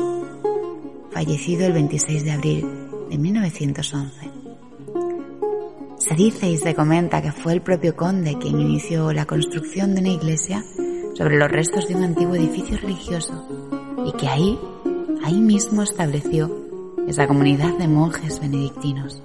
fallecido 1.11 1.67
el 1.67 1.73
26 1.75 2.25
de 2.25 2.33
abril 2.33 2.67
de 3.11 3.19
1911. 3.19 4.31
Se 5.99 6.15
dice 6.15 6.49
y 6.51 6.57
se 6.57 6.75
comenta 6.75 7.23
que 7.23 7.33
fue 7.33 7.53
el 7.53 7.63
propio 7.63 7.97
conde 7.97 8.39
quien 8.39 8.61
inició 8.61 9.13
la 9.13 9.27
construcción 9.27 9.95
de 9.95 10.01
una 10.01 10.11
iglesia 10.11 10.65
sobre 11.15 11.39
los 11.39 11.51
restos 11.51 11.89
de 11.89 11.95
un 11.95 12.05
antiguo 12.05 12.37
edificio 12.37 12.77
religioso 12.77 13.56
y 14.07 14.13
que 14.13 14.29
ahí, 14.29 14.59
ahí 15.25 15.41
mismo 15.41 15.83
estableció 15.83 16.49
esa 17.09 17.27
comunidad 17.27 17.77
de 17.77 17.89
monjes 17.89 18.41
benedictinos. 18.41 19.21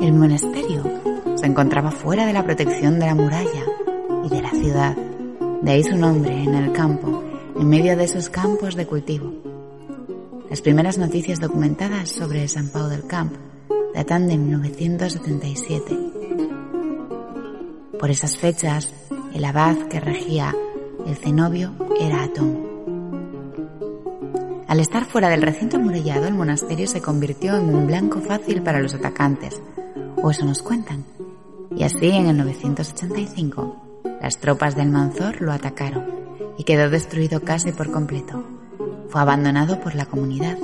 El 0.00 0.14
monasterio 0.14 0.84
se 1.34 1.46
encontraba 1.46 1.90
fuera 1.90 2.24
de 2.24 2.32
la 2.32 2.44
protección 2.44 2.98
de 2.98 3.06
la 3.06 3.14
muralla 3.14 3.64
y 4.24 4.28
de 4.30 4.40
la 4.40 4.50
ciudad, 4.50 4.96
de 5.60 5.70
ahí 5.70 5.82
su 5.82 5.96
nombre, 5.96 6.42
en 6.42 6.54
el 6.54 6.72
campo, 6.72 7.22
en 7.58 7.68
medio 7.68 7.94
de 7.96 8.04
esos 8.04 8.30
campos 8.30 8.74
de 8.74 8.86
cultivo. 8.86 9.30
Las 10.48 10.62
primeras 10.62 10.96
noticias 10.96 11.40
documentadas 11.40 12.08
sobre 12.08 12.48
San 12.48 12.68
Pau 12.68 12.88
del 12.88 13.06
Camp 13.06 13.34
datan 13.94 14.28
de 14.28 14.38
1977. 14.38 15.98
Por 17.98 18.10
esas 18.10 18.38
fechas, 18.38 18.92
el 19.34 19.44
abad 19.44 19.76
que 19.88 20.00
regía 20.00 20.54
el 21.06 21.16
cenobio 21.16 21.72
era 22.00 22.24
Atón. 22.24 22.74
Al 24.66 24.80
estar 24.80 25.04
fuera 25.04 25.28
del 25.28 25.42
recinto 25.42 25.76
amurallado, 25.76 26.26
el 26.26 26.34
monasterio 26.34 26.86
se 26.86 27.00
convirtió 27.00 27.56
en 27.56 27.74
un 27.74 27.86
blanco 27.86 28.20
fácil 28.20 28.62
para 28.62 28.80
los 28.80 28.94
atacantes, 28.94 29.60
o 30.20 30.30
eso 30.30 30.44
nos 30.44 30.62
cuentan. 30.62 31.04
Y 31.76 31.84
así, 31.84 32.10
en 32.10 32.26
el 32.26 32.36
985, 32.38 34.00
las 34.20 34.38
tropas 34.38 34.74
del 34.74 34.90
Manzor 34.90 35.40
lo 35.40 35.52
atacaron 35.52 36.04
y 36.58 36.64
quedó 36.64 36.90
destruido 36.90 37.40
casi 37.42 37.72
por 37.72 37.90
completo. 37.90 38.42
Fue 39.10 39.20
abandonado 39.20 39.80
por 39.80 39.94
la 39.94 40.06
comunidad 40.06 40.58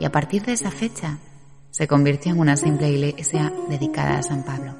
y 0.00 0.04
a 0.04 0.10
partir 0.10 0.44
de 0.44 0.54
esa 0.54 0.70
fecha 0.70 1.18
se 1.70 1.86
convirtió 1.86 2.32
en 2.32 2.40
una 2.40 2.56
simple 2.56 2.88
iglesia 2.90 3.52
dedicada 3.68 4.18
a 4.18 4.22
San 4.22 4.42
Pablo. 4.42 4.74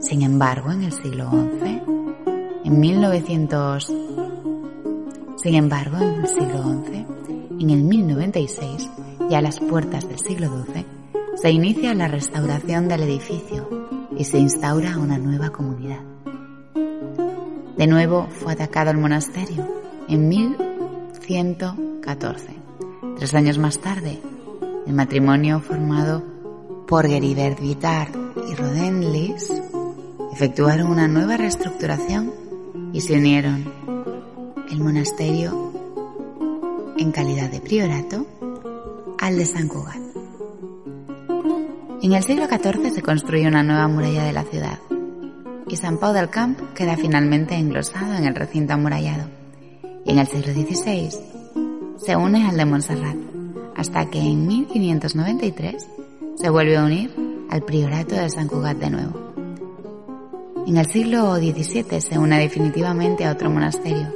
Sin 0.00 0.22
embargo, 0.22 0.70
en 0.70 0.84
el 0.84 0.92
siglo 0.92 1.30
XI, 1.30 1.97
en 2.68 2.80
1900, 2.80 3.86
sin 5.36 5.54
embargo, 5.54 5.96
en 5.96 6.20
el 6.20 6.28
siglo 6.28 6.84
XI, 6.84 7.06
en 7.60 7.70
el 7.70 7.82
1096, 7.82 8.90
ya 9.30 9.38
a 9.38 9.40
las 9.40 9.58
puertas 9.58 10.06
del 10.06 10.18
siglo 10.18 10.66
XII, 10.66 10.84
se 11.36 11.50
inicia 11.50 11.94
la 11.94 12.08
restauración 12.08 12.86
del 12.86 13.04
edificio 13.04 13.88
y 14.14 14.24
se 14.24 14.38
instaura 14.38 14.98
una 14.98 15.16
nueva 15.16 15.48
comunidad. 15.48 16.00
De 17.78 17.86
nuevo 17.86 18.28
fue 18.32 18.52
atacado 18.52 18.90
el 18.90 18.98
monasterio 18.98 19.66
en 20.06 20.28
1114. 20.28 22.48
Tres 23.16 23.34
años 23.34 23.56
más 23.56 23.78
tarde, 23.78 24.20
el 24.86 24.92
matrimonio 24.92 25.60
formado 25.60 26.22
por 26.86 27.08
Geribert 27.08 27.60
Vitar 27.60 28.08
y 28.46 28.54
Rodenlis 28.54 29.54
efectuaron 30.34 30.90
una 30.90 31.08
nueva 31.08 31.38
reestructuración 31.38 32.47
y 32.92 33.00
se 33.00 33.16
unieron 33.18 33.72
el 34.70 34.80
monasterio 34.80 35.72
en 36.98 37.12
calidad 37.12 37.50
de 37.50 37.60
priorato 37.60 38.26
al 39.18 39.38
de 39.38 39.46
San 39.46 39.68
Cugat. 39.68 39.96
En 42.02 42.12
el 42.12 42.22
siglo 42.22 42.46
XIV 42.46 42.92
se 42.94 43.02
construye 43.02 43.48
una 43.48 43.62
nueva 43.62 43.88
muralla 43.88 44.24
de 44.24 44.32
la 44.32 44.44
ciudad 44.44 44.78
y 45.68 45.76
San 45.76 45.98
Pau 45.98 46.12
del 46.12 46.30
Camp 46.30 46.58
queda 46.74 46.96
finalmente 46.96 47.54
englosado 47.54 48.14
en 48.14 48.24
el 48.24 48.34
recinto 48.34 48.72
amurallado 48.72 49.28
y 50.04 50.12
en 50.12 50.18
el 50.18 50.26
siglo 50.26 50.52
XVI 50.52 51.10
se 51.98 52.16
une 52.16 52.46
al 52.46 52.56
de 52.56 52.64
Montserrat 52.64 53.16
hasta 53.76 54.08
que 54.10 54.20
en 54.20 54.46
1593 54.46 55.88
se 56.36 56.50
vuelve 56.50 56.76
a 56.76 56.84
unir 56.84 57.14
al 57.50 57.62
priorato 57.62 58.14
de 58.14 58.30
San 58.30 58.48
Cugat 58.48 58.78
de 58.78 58.90
nuevo. 58.90 59.27
En 60.68 60.76
el 60.76 60.84
siglo 60.84 61.34
XVII 61.36 61.98
se 61.98 62.18
une 62.18 62.38
definitivamente 62.38 63.24
a 63.24 63.32
otro 63.32 63.48
monasterio, 63.48 64.12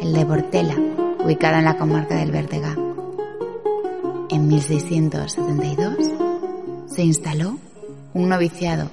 el 0.00 0.12
de 0.12 0.24
Bortela, 0.24 0.76
ubicado 1.24 1.56
en 1.58 1.64
la 1.64 1.76
comarca 1.76 2.14
del 2.14 2.30
Vertega. 2.30 2.76
En 4.30 4.46
1672 4.46 5.96
se 6.86 7.02
instaló 7.02 7.58
un 8.14 8.28
noviciado 8.28 8.88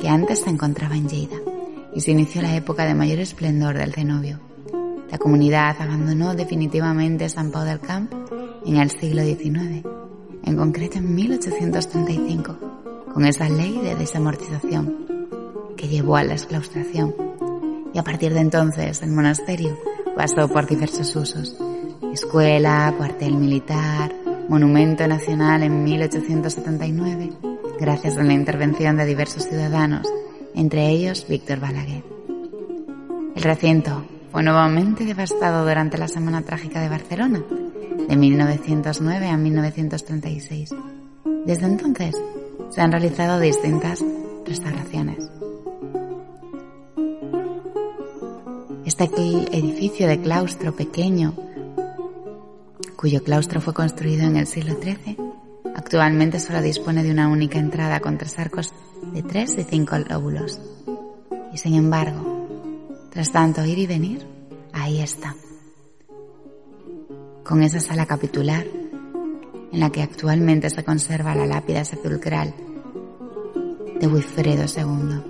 que 0.00 0.08
antes 0.08 0.40
se 0.40 0.50
encontraba 0.50 0.96
en 0.96 1.08
Lleida 1.08 1.36
y 1.94 2.00
se 2.00 2.10
inició 2.10 2.42
la 2.42 2.56
época 2.56 2.84
de 2.84 2.94
mayor 2.94 3.20
esplendor 3.20 3.78
del 3.78 3.94
cenobio. 3.94 4.40
La 5.08 5.18
comunidad 5.18 5.76
abandonó 5.78 6.34
definitivamente 6.34 7.28
San 7.28 7.52
Pau 7.52 7.64
del 7.64 7.78
Camp 7.78 8.12
en 8.66 8.76
el 8.76 8.90
siglo 8.90 9.22
XIX, 9.22 9.84
en 10.42 10.56
concreto 10.56 10.98
en 10.98 11.14
1835, 11.14 12.58
con 13.14 13.24
esa 13.24 13.48
ley 13.48 13.78
de 13.78 13.94
desamortización 13.94 15.09
que 15.80 15.88
llevó 15.88 16.16
a 16.16 16.24
la 16.24 16.34
exclaustración. 16.34 17.14
Y 17.94 17.98
a 17.98 18.04
partir 18.04 18.34
de 18.34 18.40
entonces 18.40 19.02
el 19.02 19.10
monasterio 19.10 19.78
pasó 20.14 20.46
por 20.48 20.66
diversos 20.66 21.16
usos. 21.16 21.56
Escuela, 22.12 22.92
cuartel 22.98 23.34
militar, 23.36 24.12
monumento 24.48 25.06
nacional 25.08 25.62
en 25.62 25.82
1879, 25.82 27.30
gracias 27.80 28.18
a 28.18 28.22
la 28.22 28.34
intervención 28.34 28.96
de 28.96 29.06
diversos 29.06 29.44
ciudadanos, 29.44 30.06
entre 30.54 30.88
ellos 30.88 31.26
Víctor 31.26 31.60
Balaguer. 31.60 32.04
El 33.34 33.42
recinto 33.42 34.04
fue 34.32 34.42
nuevamente 34.42 35.04
devastado 35.04 35.66
durante 35.66 35.96
la 35.96 36.08
Semana 36.08 36.42
Trágica 36.42 36.80
de 36.82 36.88
Barcelona, 36.90 37.42
de 38.06 38.16
1909 38.16 39.28
a 39.28 39.36
1936. 39.36 40.74
Desde 41.46 41.66
entonces 41.66 42.14
se 42.70 42.80
han 42.80 42.92
realizado 42.92 43.40
distintas 43.40 44.04
restauraciones. 44.44 45.30
Este 49.00 49.56
edificio 49.56 50.06
de 50.06 50.20
claustro 50.20 50.76
pequeño, 50.76 51.32
cuyo 52.96 53.24
claustro 53.24 53.62
fue 53.62 53.72
construido 53.72 54.26
en 54.26 54.36
el 54.36 54.46
siglo 54.46 54.74
XIII, 54.74 55.16
actualmente 55.74 56.38
solo 56.38 56.60
dispone 56.60 57.02
de 57.02 57.10
una 57.10 57.28
única 57.28 57.58
entrada 57.58 58.00
con 58.00 58.18
tres 58.18 58.38
arcos 58.38 58.74
de 59.14 59.22
tres 59.22 59.56
y 59.56 59.64
cinco 59.64 59.96
lóbulos. 59.96 60.60
Y 61.50 61.56
sin 61.56 61.76
embargo, 61.76 62.46
tras 63.08 63.32
tanto 63.32 63.64
ir 63.64 63.78
y 63.78 63.86
venir, 63.86 64.26
ahí 64.74 65.00
está 65.00 65.34
con 67.42 67.62
esa 67.62 67.80
sala 67.80 68.04
capitular 68.04 68.66
en 69.72 69.80
la 69.80 69.88
que 69.88 70.02
actualmente 70.02 70.68
se 70.68 70.84
conserva 70.84 71.34
la 71.34 71.46
lápida 71.46 71.86
sepulcral 71.86 72.52
de 73.98 74.06
Wilfredo 74.06 74.66
II. 74.66 75.29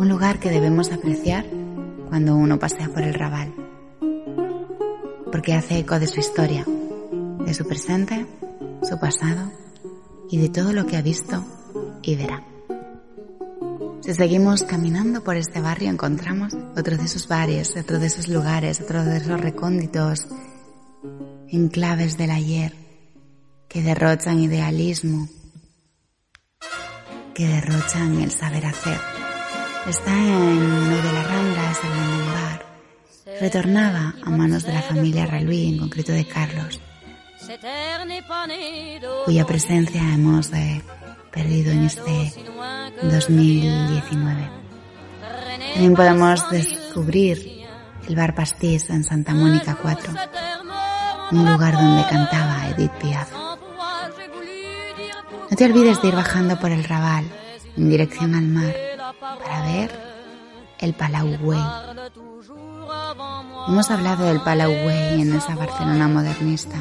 Un 0.00 0.08
lugar 0.08 0.38
que 0.38 0.48
debemos 0.48 0.90
apreciar 0.92 1.44
cuando 2.08 2.34
uno 2.34 2.58
pasea 2.58 2.88
por 2.88 3.02
el 3.02 3.12
Raval, 3.12 3.52
porque 5.30 5.52
hace 5.52 5.80
eco 5.80 6.00
de 6.00 6.06
su 6.06 6.20
historia, 6.20 6.64
de 7.44 7.52
su 7.52 7.68
presente, 7.68 8.24
su 8.82 8.98
pasado 8.98 9.52
y 10.30 10.38
de 10.38 10.48
todo 10.48 10.72
lo 10.72 10.86
que 10.86 10.96
ha 10.96 11.02
visto 11.02 11.44
y 12.00 12.16
verá. 12.16 12.42
Si 14.00 14.14
seguimos 14.14 14.62
caminando 14.62 15.22
por 15.22 15.36
este 15.36 15.60
barrio 15.60 15.90
encontramos 15.90 16.54
otro 16.78 16.96
de 16.96 17.04
esos 17.04 17.28
bares, 17.28 17.76
otro 17.76 17.98
de 17.98 18.06
esos 18.06 18.26
lugares, 18.26 18.80
otro 18.80 19.04
de 19.04 19.18
esos 19.18 19.38
recónditos, 19.38 20.28
enclaves 21.48 22.16
del 22.16 22.30
ayer 22.30 22.72
que 23.68 23.82
derrochan 23.82 24.40
idealismo, 24.40 25.28
que 27.34 27.46
derrochan 27.46 28.22
el 28.22 28.30
saber 28.30 28.64
hacer. 28.64 29.09
Está 29.90 30.16
en 30.16 30.32
uno 30.32 30.96
de 30.96 31.12
las 31.12 31.26
Ramblas, 31.26 31.80
en 31.82 31.90
un. 31.90 33.40
Retornaba 33.40 34.14
a 34.24 34.30
manos 34.30 34.62
de 34.62 34.72
la 34.72 34.82
familia 34.82 35.26
Raluí, 35.26 35.70
en 35.70 35.78
concreto 35.78 36.12
de 36.12 36.24
Carlos, 36.28 36.80
cuya 39.24 39.44
presencia 39.46 40.00
hemos 40.14 40.52
de 40.52 40.80
perdido 41.32 41.72
en 41.72 41.86
este 41.86 42.32
2019. 43.02 44.48
También 45.72 45.94
podemos 45.96 46.48
descubrir 46.50 47.66
el 48.06 48.14
Bar 48.14 48.36
Pastis 48.36 48.90
en 48.90 49.02
Santa 49.02 49.34
Mónica 49.34 49.76
4, 49.82 50.12
un 51.32 51.52
lugar 51.52 51.74
donde 51.74 52.08
cantaba 52.08 52.68
Edith 52.68 52.92
Piaf. 52.92 53.32
No 55.50 55.56
te 55.56 55.64
olvides 55.64 56.00
de 56.00 56.08
ir 56.08 56.14
bajando 56.14 56.60
por 56.60 56.70
el 56.70 56.84
Raval 56.84 57.24
en 57.76 57.90
dirección 57.90 58.36
al 58.36 58.46
mar 58.46 58.89
para 59.20 59.62
ver 59.66 59.90
el 60.78 60.94
Palau 60.94 61.36
Güell. 61.38 61.62
Hemos 63.68 63.90
hablado 63.90 64.24
del 64.24 64.40
Palau 64.40 64.70
Güell 64.70 65.20
en 65.20 65.34
esa 65.34 65.54
Barcelona 65.54 66.08
modernista. 66.08 66.76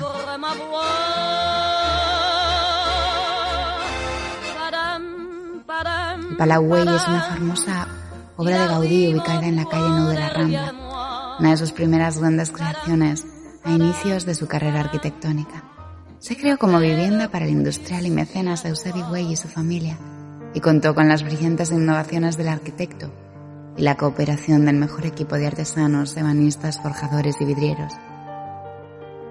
El 6.30 6.38
Palau 6.38 6.64
Güell 6.64 6.88
es 6.88 7.08
una 7.08 7.22
famosa 7.22 7.88
obra 8.38 8.62
de 8.62 8.68
Gaudí 8.68 9.14
ubicada 9.14 9.46
en 9.46 9.58
la 9.58 9.66
calle 9.66 9.90
Nou 9.90 10.08
de 10.08 10.20
la 10.20 10.30
Rambla, 10.30 11.36
una 11.40 11.52
de 11.52 11.58
sus 11.58 11.74
primeras 11.74 12.20
grandes 12.20 12.52
creaciones 12.52 13.26
a 13.66 13.72
inicios 13.72 14.26
de 14.26 14.36
su 14.36 14.48
carrera 14.48 14.80
arquitectónica. 14.80 15.64
Se 16.20 16.38
creó 16.38 16.58
como 16.58 16.80
vivienda 16.80 17.30
para 17.30 17.46
el 17.46 17.52
industrial 17.52 18.06
y 18.06 18.12
mecenas 18.12 18.64
Eusebi 18.64 19.02
Güell 19.02 19.32
y 19.32 19.36
su 19.36 19.50
familia, 19.50 19.98
y 20.54 20.60
contó 20.60 20.95
con 20.95 21.08
las 21.08 21.24
brillantes 21.24 21.72
innovaciones 21.72 22.38
del 22.38 22.47
arquitecto 22.47 23.12
y 23.78 23.84
la 23.84 23.95
cooperación 23.95 24.66
del 24.66 24.76
mejor 24.76 25.06
equipo 25.06 25.36
de 25.36 25.47
artesanos, 25.47 26.18
ebanistas, 26.18 26.82
forjadores 26.82 27.39
y 27.39 27.45
vidrieros. 27.45 27.93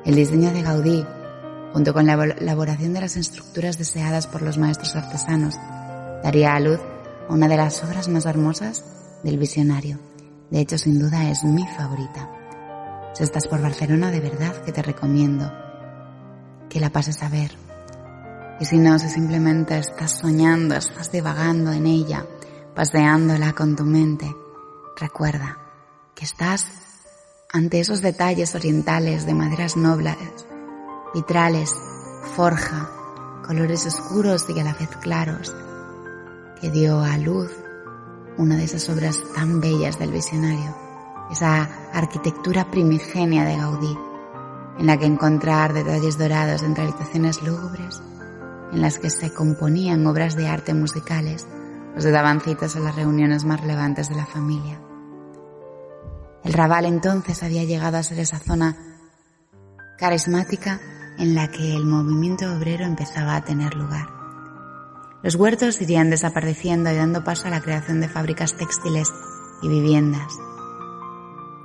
El 0.04 0.14
diseño 0.14 0.52
de 0.52 0.62
Gaudí, 0.62 1.04
junto 1.72 1.92
con 1.92 2.06
la 2.06 2.14
elaboración 2.14 2.94
de 2.94 3.00
las 3.02 3.16
estructuras 3.16 3.76
deseadas 3.76 4.26
por 4.26 4.42
los 4.42 4.56
maestros 4.56 4.96
artesanos, 4.96 5.56
daría 6.22 6.54
a 6.54 6.60
luz 6.60 6.80
a 7.28 7.32
una 7.32 7.48
de 7.48 7.56
las 7.56 7.84
obras 7.84 8.08
más 8.08 8.24
hermosas 8.24 8.84
del 9.22 9.38
visionario. 9.38 9.98
De 10.50 10.60
hecho, 10.60 10.78
sin 10.78 10.98
duda 10.98 11.30
es 11.30 11.44
mi 11.44 11.66
favorita. 11.76 12.30
Si 13.12 13.22
estás 13.22 13.46
por 13.48 13.60
Barcelona, 13.60 14.10
de 14.10 14.20
verdad 14.20 14.56
que 14.64 14.72
te 14.72 14.82
recomiendo 14.82 15.52
que 16.70 16.80
la 16.80 16.90
pases 16.90 17.22
a 17.22 17.28
ver. 17.28 17.67
Y 18.60 18.64
si 18.64 18.78
no, 18.78 18.98
si 18.98 19.08
simplemente 19.08 19.78
estás 19.78 20.12
soñando, 20.12 20.74
estás 20.74 21.12
divagando 21.12 21.72
en 21.72 21.86
ella, 21.86 22.26
paseándola 22.74 23.52
con 23.52 23.76
tu 23.76 23.84
mente, 23.84 24.34
recuerda 24.96 25.58
que 26.14 26.24
estás 26.24 26.66
ante 27.52 27.80
esos 27.80 28.02
detalles 28.02 28.54
orientales 28.54 29.26
de 29.26 29.34
maderas 29.34 29.76
nobles, 29.76 30.16
vitrales, 31.14 31.74
forja, 32.34 32.90
colores 33.46 33.86
oscuros 33.86 34.44
y 34.48 34.58
a 34.58 34.64
la 34.64 34.74
vez 34.74 34.90
claros, 35.00 35.54
que 36.60 36.70
dio 36.70 37.00
a 37.00 37.16
luz 37.16 37.50
una 38.36 38.56
de 38.56 38.64
esas 38.64 38.88
obras 38.88 39.22
tan 39.34 39.60
bellas 39.60 39.98
del 39.98 40.10
visionario, 40.10 40.74
esa 41.30 41.68
arquitectura 41.92 42.70
primigenia 42.70 43.44
de 43.44 43.56
Gaudí 43.56 43.98
en 44.78 44.86
la 44.86 44.96
que 44.96 45.06
encontrar 45.06 45.72
detalles 45.72 46.18
dorados 46.18 46.62
entre 46.62 46.84
habitaciones 46.84 47.42
lúgubres, 47.42 48.00
en 48.72 48.82
las 48.82 48.98
que 48.98 49.10
se 49.10 49.32
componían 49.32 50.06
obras 50.06 50.36
de 50.36 50.48
arte 50.48 50.74
musicales 50.74 51.46
o 51.96 52.00
se 52.00 52.10
daban 52.10 52.40
citas 52.40 52.76
a 52.76 52.80
las 52.80 52.94
reuniones 52.96 53.44
más 53.44 53.60
relevantes 53.60 54.08
de 54.08 54.16
la 54.16 54.26
familia. 54.26 54.80
El 56.44 56.52
Raval 56.52 56.86
entonces 56.86 57.42
había 57.42 57.64
llegado 57.64 57.96
a 57.96 58.02
ser 58.02 58.18
esa 58.20 58.38
zona 58.38 58.76
carismática 59.98 60.80
en 61.18 61.34
la 61.34 61.48
que 61.48 61.74
el 61.74 61.84
movimiento 61.84 62.50
obrero 62.54 62.84
empezaba 62.84 63.36
a 63.36 63.44
tener 63.44 63.74
lugar. 63.74 64.08
Los 65.22 65.34
huertos 65.34 65.80
irían 65.80 66.10
desapareciendo 66.10 66.90
y 66.92 66.96
dando 66.96 67.24
paso 67.24 67.48
a 67.48 67.50
la 67.50 67.60
creación 67.60 68.00
de 68.00 68.08
fábricas 68.08 68.56
textiles 68.56 69.12
y 69.62 69.68
viviendas. 69.68 70.32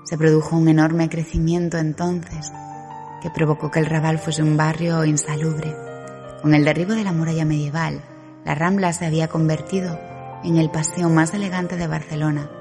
Se 0.06 0.18
produjo 0.18 0.58
un 0.58 0.68
enorme 0.68 1.08
crecimiento 1.08 1.78
entonces 1.78 2.51
que 3.22 3.30
provocó 3.30 3.70
que 3.70 3.80
el 3.80 3.86
Raval 3.86 4.18
fuese 4.18 4.41
un 4.41 4.58
barrio 4.58 5.06
insalubre. 5.06 5.93
Con 6.44 6.54
el 6.54 6.66
derribo 6.66 6.91
de 6.91 7.06
la 7.06 7.14
muralla 7.14 7.46
medieval, 7.46 8.02
la 8.44 8.54
Rambla 8.54 8.91
se 8.91 9.06
había 9.06 9.30
convertido 9.30 9.98
en 10.44 10.58
el 10.58 10.70
paseo 10.70 11.10
más 11.10 11.34
elegante 11.34 11.78
de 11.78 11.88
Barcelona, 11.88 12.52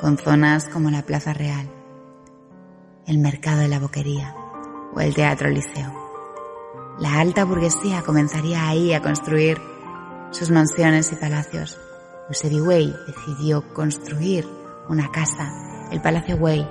con 0.00 0.16
zonas 0.16 0.70
como 0.70 0.90
la 0.90 1.02
Plaza 1.02 1.34
Real, 1.34 1.68
el 3.06 3.18
Mercado 3.18 3.58
de 3.58 3.68
la 3.68 3.78
Boquería 3.78 4.34
o 4.94 5.00
el 5.02 5.14
Teatro 5.14 5.50
Liceo. 5.50 5.92
La 6.98 7.20
alta 7.20 7.44
burguesía 7.44 8.00
comenzaría 8.00 8.66
ahí 8.66 8.94
a 8.94 9.02
construir 9.02 9.60
sus 10.30 10.50
mansiones 10.50 11.12
y 11.12 11.16
palacios. 11.16 11.78
Eusebi 12.28 12.62
Wey 12.62 12.94
decidió 13.06 13.70
construir 13.74 14.48
una 14.88 15.10
casa, 15.12 15.52
el 15.92 16.00
Palacio 16.00 16.36
Wey, 16.36 16.66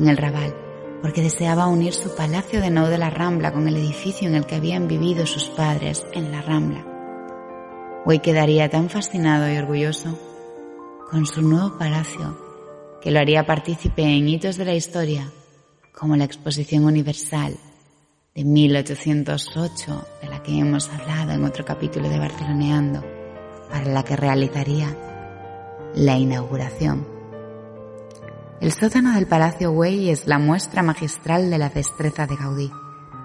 en 0.00 0.08
el 0.08 0.16
Raval, 0.16 0.65
porque 1.06 1.22
deseaba 1.22 1.68
unir 1.68 1.94
su 1.94 2.16
palacio 2.16 2.60
de 2.60 2.68
Nou 2.68 2.90
de 2.90 2.98
la 2.98 3.10
Rambla 3.14 3.52
con 3.54 3.68
el 3.70 3.76
edificio 3.76 4.26
en 4.26 4.34
el 4.34 4.44
que 4.44 4.56
habían 4.56 4.88
vivido 4.88 5.24
sus 5.24 5.46
padres 5.46 6.04
en 6.10 6.32
la 6.32 6.42
Rambla. 6.42 6.82
Hoy 8.04 8.18
quedaría 8.18 8.68
tan 8.68 8.90
fascinado 8.90 9.48
y 9.48 9.56
orgulloso 9.56 10.18
con 11.08 11.24
su 11.24 11.42
nuevo 11.42 11.78
palacio 11.78 12.36
que 13.00 13.12
lo 13.12 13.20
haría 13.20 13.46
partícipe 13.46 14.02
en 14.02 14.28
hitos 14.28 14.56
de 14.56 14.64
la 14.64 14.74
historia 14.74 15.30
como 15.94 16.16
la 16.16 16.24
Exposición 16.24 16.84
Universal 16.84 17.56
de 18.34 18.42
1808 18.42 20.08
de 20.22 20.28
la 20.28 20.42
que 20.42 20.58
hemos 20.58 20.88
hablado 20.88 21.30
en 21.30 21.44
otro 21.44 21.64
capítulo 21.64 22.08
de 22.08 22.18
Barceloneando, 22.18 23.04
para 23.70 23.92
la 23.92 24.02
que 24.02 24.16
realizaría 24.16 24.92
la 25.94 26.18
inauguración 26.18 27.15
el 28.60 28.72
sótano 28.72 29.12
del 29.12 29.26
Palacio 29.26 29.70
Güell 29.70 30.08
es 30.08 30.26
la 30.26 30.38
muestra 30.38 30.82
magistral 30.82 31.50
de 31.50 31.58
la 31.58 31.68
destreza 31.68 32.26
de 32.26 32.36
Gaudí. 32.36 32.72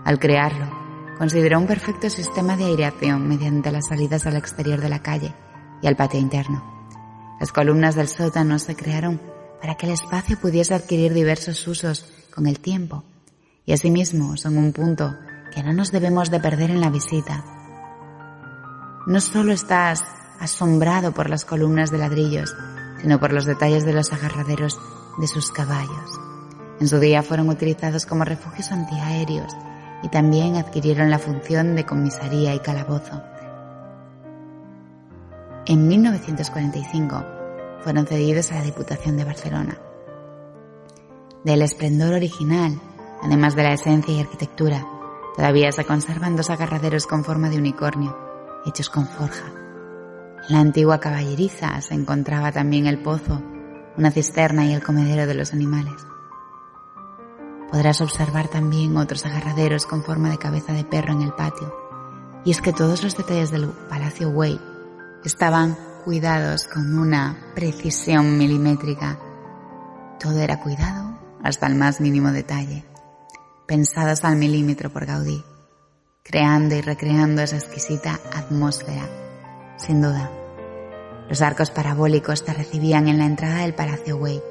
Al 0.03 0.19
crearlo, 0.19 0.69
consideró 1.17 1.57
un 1.57 1.67
perfecto 1.67 2.09
sistema 2.09 2.57
de 2.57 2.65
aireación 2.65 3.27
mediante 3.27 3.71
las 3.71 3.87
salidas 3.87 4.25
al 4.25 4.35
exterior 4.35 4.81
de 4.81 4.89
la 4.89 5.01
calle 5.01 5.33
y 5.81 5.87
al 5.87 5.95
patio 5.95 6.19
interno. 6.19 6.63
Las 7.39 7.53
columnas 7.53 7.95
del 7.95 8.09
sótano 8.09 8.59
se 8.59 8.75
crearon 8.75 9.21
para 9.61 9.75
que 9.75 9.85
el 9.85 9.93
espacio 9.93 10.37
pudiese 10.37 10.73
adquirir 10.73 11.13
diversos 11.13 11.65
usos 11.65 12.11
con 12.33 12.45
el 12.45 12.59
tiempo 12.59 13.03
y 13.65 13.71
asimismo 13.71 14.35
son 14.35 14.57
un 14.57 14.73
punto 14.73 15.15
que 15.53 15.63
no 15.63 15.71
nos 15.71 15.91
debemos 15.91 16.29
de 16.29 16.39
perder 16.39 16.71
en 16.71 16.81
la 16.81 16.89
visita. 16.89 17.45
No 19.07 19.21
solo 19.21 19.53
estás 19.53 20.03
asombrado 20.39 21.13
por 21.13 21.29
las 21.29 21.45
columnas 21.45 21.89
de 21.89 21.99
ladrillos, 21.99 22.55
sino 23.01 23.19
por 23.19 23.31
los 23.31 23.45
detalles 23.45 23.85
de 23.85 23.93
los 23.93 24.11
agarraderos 24.11 24.79
de 25.17 25.27
sus 25.27 25.51
caballos. 25.51 26.19
En 26.79 26.87
su 26.87 26.99
día 26.99 27.21
fueron 27.23 27.49
utilizados 27.49 28.05
como 28.05 28.25
refugios 28.25 28.71
antiaéreos 28.71 29.55
y 30.03 30.09
también 30.09 30.55
adquirieron 30.55 31.09
la 31.09 31.19
función 31.19 31.75
de 31.75 31.85
comisaría 31.85 32.55
y 32.55 32.59
calabozo. 32.59 33.21
En 35.65 35.87
1945 35.87 37.25
fueron 37.83 38.07
cedidos 38.07 38.51
a 38.51 38.55
la 38.55 38.63
Diputación 38.63 39.17
de 39.17 39.23
Barcelona. 39.23 39.77
Del 41.43 41.61
esplendor 41.61 42.13
original, 42.13 42.79
además 43.21 43.55
de 43.55 43.63
la 43.63 43.73
esencia 43.73 44.13
y 44.13 44.19
arquitectura, 44.19 44.85
todavía 45.35 45.71
se 45.71 45.85
conservan 45.85 46.35
dos 46.35 46.49
agarraderos 46.49 47.05
con 47.05 47.23
forma 47.23 47.49
de 47.49 47.57
unicornio, 47.57 48.17
hechos 48.65 48.89
con 48.89 49.07
forja. 49.07 49.45
En 50.49 50.55
la 50.55 50.61
antigua 50.61 50.99
caballeriza 50.99 51.79
se 51.81 51.93
encontraba 51.93 52.51
también 52.51 52.87
el 52.87 52.99
pozo 52.99 53.41
una 53.97 54.11
cisterna 54.11 54.65
y 54.65 54.73
el 54.73 54.83
comedero 54.83 55.27
de 55.27 55.33
los 55.33 55.53
animales. 55.53 56.05
Podrás 57.71 58.01
observar 58.01 58.47
también 58.47 58.97
otros 58.97 59.25
agarraderos 59.25 59.85
con 59.85 60.03
forma 60.03 60.29
de 60.29 60.37
cabeza 60.37 60.73
de 60.73 60.83
perro 60.83 61.13
en 61.13 61.21
el 61.21 61.33
patio. 61.33 61.73
Y 62.43 62.51
es 62.51 62.61
que 62.61 62.73
todos 62.73 63.03
los 63.03 63.15
detalles 63.15 63.51
del 63.51 63.67
Palacio 63.89 64.29
Way 64.29 64.59
estaban 65.23 65.77
cuidados 66.03 66.67
con 66.67 66.97
una 66.97 67.37
precisión 67.55 68.37
milimétrica. 68.37 69.19
Todo 70.19 70.39
era 70.39 70.59
cuidado 70.59 71.17
hasta 71.43 71.67
el 71.67 71.75
más 71.75 72.01
mínimo 72.01 72.31
detalle, 72.31 72.83
pensados 73.67 74.23
al 74.23 74.35
milímetro 74.35 74.89
por 74.89 75.05
Gaudí, 75.05 75.43
creando 76.23 76.75
y 76.75 76.81
recreando 76.81 77.41
esa 77.41 77.57
exquisita 77.57 78.19
atmósfera, 78.33 79.07
sin 79.77 80.01
duda 80.01 80.29
los 81.31 81.41
arcos 81.41 81.71
parabólicos 81.71 82.43
te 82.43 82.53
recibían 82.53 83.07
en 83.07 83.17
la 83.17 83.25
entrada 83.25 83.59
del 83.59 83.73
Palacio 83.73 84.17
Wey. 84.17 84.41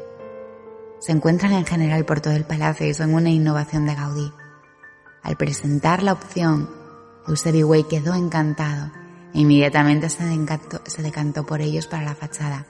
Se 0.99 1.13
encuentran 1.13 1.53
en 1.53 1.67
general 1.67 2.07
por 2.07 2.23
todo 2.23 2.33
el 2.33 2.47
palacio 2.47 2.87
y 2.87 2.95
son 2.95 3.13
una 3.13 3.29
innovación 3.29 3.85
de 3.85 3.95
Gaudí. 3.95 4.33
Al 5.23 5.37
presentar 5.37 6.03
la 6.03 6.15
opción, 6.15 6.71
Eusebi 7.29 7.65
Wey 7.65 7.85
quedó 7.85 8.15
encantado 8.15 8.91
e 9.35 9.41
inmediatamente 9.41 10.09
se 10.09 10.25
decantó, 10.25 10.81
se 10.87 11.43
por 11.43 11.61
ellos 11.61 11.87
para 11.87 12.05
la 12.05 12.15
fachada. 12.15 12.65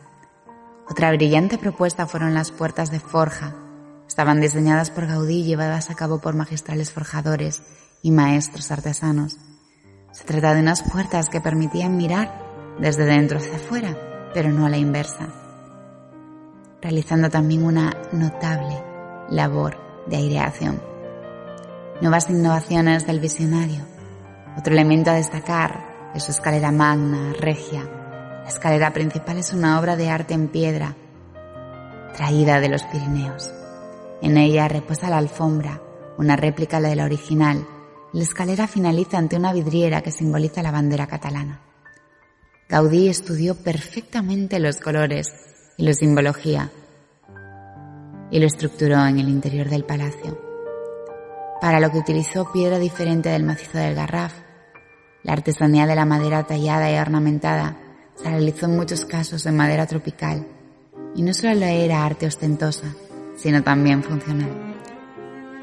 Otra 0.89 1.13
brillante 1.13 1.57
propuesta 1.57 2.09
fueron 2.09 2.35
las 2.35 2.51
puertas 2.51 2.91
de 2.91 2.99
forja. 2.99 3.55
Estaban 4.09 4.41
diseñadas 4.41 4.91
por 4.91 5.07
Gaudí 5.07 5.43
y 5.43 5.45
llevadas 5.45 5.89
a 5.89 5.95
cabo 5.95 6.21
por 6.21 6.35
magistrales 6.35 6.91
forjadores 6.91 7.63
y 8.03 8.11
maestros 8.11 8.73
artesanos. 8.73 9.39
Se 10.11 10.25
trata 10.25 10.53
de 10.55 10.63
unas 10.63 10.83
puertas 10.83 11.29
que 11.29 11.41
permitían 11.41 11.97
mirar 11.97 12.40
desde 12.81 13.05
dentro 13.05 13.39
hacia 13.39 13.57
afuera, 13.57 13.97
pero 14.33 14.51
no 14.51 14.67
a 14.67 14.71
la 14.71 14.79
inversa, 14.79 15.29
realizando 16.81 17.29
también 17.29 17.65
una 17.65 17.93
notable 18.13 18.83
labor 19.29 19.77
de 20.07 20.17
aireación. 20.17 20.83
Nuevas 22.01 22.31
innovaciones 22.31 23.07
del 23.07 23.21
visionario. 23.21 23.85
Otro 24.57 24.73
elemento 24.73 25.11
a 25.11 25.15
destacar 25.15 26.13
de 26.15 26.21
su 26.21 26.31
escalera 26.31 26.73
magna, 26.73 27.35
regia. 27.39 27.85
La 28.43 28.49
escalera 28.49 28.93
principal 28.93 29.37
es 29.37 29.53
una 29.53 29.79
obra 29.79 29.97
de 29.97 30.09
arte 30.09 30.33
en 30.33 30.49
piedra, 30.49 30.97
traída 32.17 32.61
de 32.61 32.71
los 32.71 32.83
Pirineos. 32.85 33.53
En 34.23 34.39
ella 34.39 34.69
reposa 34.69 35.11
la 35.11 35.19
alfombra, 35.19 35.81
una 36.19 36.37
réplica 36.37 36.81
de 36.81 36.97
la 36.97 37.05
original. 37.05 37.67
La 38.13 38.23
escalera 38.23 38.67
finaliza 38.67 39.19
ante 39.19 39.37
una 39.37 39.53
vidriera 39.53 40.01
que 40.01 40.11
simboliza 40.11 40.63
la 40.63 40.71
bandera 40.71 41.07
catalana. 41.07 41.70
Gaudí 42.71 43.09
estudió 43.09 43.57
perfectamente 43.57 44.61
los 44.61 44.77
colores 44.77 45.27
y 45.77 45.83
la 45.83 45.93
simbología 45.93 46.71
y 48.31 48.39
lo 48.39 48.47
estructuró 48.47 49.05
en 49.07 49.19
el 49.19 49.29
interior 49.29 49.69
del 49.69 49.85
palacio, 49.85 50.41
para 51.61 51.81
lo 51.81 51.91
que 51.91 51.99
utilizó 51.99 52.53
piedra 52.53 52.79
diferente 52.79 53.29
del 53.29 53.43
macizo 53.43 53.79
del 53.79 53.97
Garraf. 53.97 54.33
La 55.25 55.33
artesanía 55.33 55.85
de 55.85 55.97
la 55.97 56.05
madera 56.05 56.45
tallada 56.45 56.93
y 56.93 56.97
ornamentada 56.97 57.77
se 58.15 58.31
realizó 58.31 58.67
en 58.67 58.77
muchos 58.77 59.05
casos 59.05 59.47
en 59.47 59.57
madera 59.57 59.89
tropical, 59.89 60.47
y 61.17 61.23
no 61.23 61.35
solo 61.35 61.67
era 61.67 62.05
arte 62.05 62.27
ostentosa, 62.27 62.95
sino 63.37 63.65
también 63.65 64.05
funcional. 64.05 64.77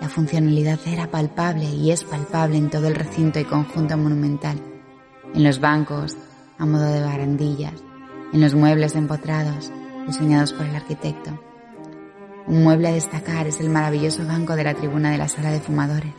La 0.01 0.09
funcionalidad 0.09 0.79
era 0.85 1.09
palpable 1.09 1.63
y 1.63 1.89
es 1.89 2.03
palpable 2.03 2.57
en 2.57 2.69
todo 2.69 2.89
el 2.89 2.95
recinto 2.95 3.39
y 3.39 3.45
conjunto 3.45 3.95
monumental, 3.97 4.61
en 5.33 5.43
los 5.45 5.61
bancos, 5.61 6.17
a 6.57 6.65
modo 6.65 6.85
de 6.85 7.01
barandillas, 7.01 7.83
en 8.33 8.41
los 8.41 8.55
muebles 8.55 8.95
empotrados, 8.95 9.71
diseñados 10.05 10.53
por 10.53 10.65
el 10.65 10.75
arquitecto. 10.75 11.39
Un 12.47 12.63
mueble 12.63 12.87
a 12.87 12.93
destacar 12.93 13.47
es 13.47 13.59
el 13.59 13.69
maravilloso 13.69 14.25
banco 14.25 14.55
de 14.55 14.63
la 14.63 14.73
tribuna 14.73 15.11
de 15.11 15.17
la 15.17 15.27
sala 15.27 15.51
de 15.51 15.59
fumadores, 15.59 16.13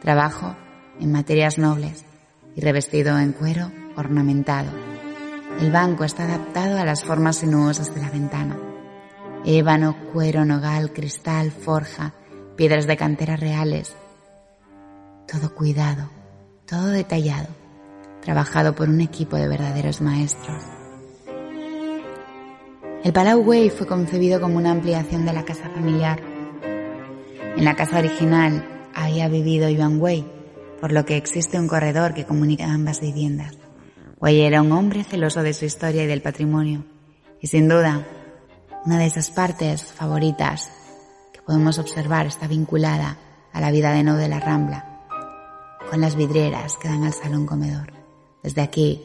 trabajo 0.00 0.54
en 1.00 1.12
materias 1.12 1.58
nobles 1.58 2.04
y 2.54 2.60
revestido 2.60 3.18
en 3.18 3.32
cuero 3.32 3.70
ornamentado. 3.96 4.70
El 5.60 5.72
banco 5.72 6.04
está 6.04 6.24
adaptado 6.24 6.78
a 6.78 6.84
las 6.84 7.02
formas 7.02 7.36
sinuosas 7.36 7.94
de 7.94 8.00
la 8.00 8.10
ventana. 8.10 8.56
Ébano, 9.44 9.96
cuero, 10.12 10.44
nogal, 10.44 10.92
cristal, 10.92 11.50
forja, 11.50 12.14
piedras 12.56 12.86
de 12.86 12.96
cantera 12.96 13.36
reales. 13.36 13.94
Todo 15.26 15.54
cuidado, 15.54 16.10
todo 16.66 16.88
detallado, 16.88 17.48
trabajado 18.26 18.74
por 18.74 18.88
un 18.88 19.00
equipo 19.00 19.36
de 19.36 19.46
verdaderos 19.46 20.00
maestros. 20.00 20.60
El 23.04 23.12
Palau 23.12 23.38
Wei 23.38 23.70
fue 23.70 23.86
concebido 23.86 24.40
como 24.40 24.56
una 24.56 24.72
ampliación 24.72 25.24
de 25.24 25.32
la 25.32 25.44
casa 25.44 25.70
familiar. 25.70 26.20
En 27.56 27.64
la 27.64 27.76
casa 27.76 28.00
original 28.00 28.66
había 28.96 29.28
vivido 29.28 29.70
Yuan 29.70 30.00
Wei, 30.00 30.26
por 30.80 30.90
lo 30.90 31.04
que 31.04 31.16
existe 31.16 31.60
un 31.60 31.68
corredor 31.68 32.14
que 32.14 32.24
comunica 32.24 32.64
ambas 32.64 33.00
viviendas. 33.00 33.56
Wei 34.20 34.40
era 34.40 34.60
un 34.60 34.72
hombre 34.72 35.04
celoso 35.04 35.44
de 35.44 35.54
su 35.54 35.64
historia 35.64 36.02
y 36.02 36.08
del 36.08 36.20
patrimonio, 36.20 36.84
y 37.40 37.46
sin 37.46 37.68
duda, 37.68 38.08
una 38.84 38.98
de 38.98 39.06
esas 39.06 39.30
partes 39.30 39.84
favoritas 39.84 40.72
que 41.32 41.42
podemos 41.42 41.78
observar 41.78 42.26
está 42.26 42.48
vinculada 42.48 43.18
a 43.52 43.60
la 43.60 43.70
vida 43.70 43.92
de 43.92 44.02
No 44.02 44.16
de 44.16 44.28
la 44.28 44.40
Rambla, 44.40 45.06
con 45.88 46.00
las 46.00 46.16
vidrieras 46.16 46.76
que 46.76 46.88
dan 46.88 47.04
al 47.04 47.12
salón 47.12 47.46
comedor. 47.46 47.95
Desde 48.46 48.62
aquí 48.62 49.02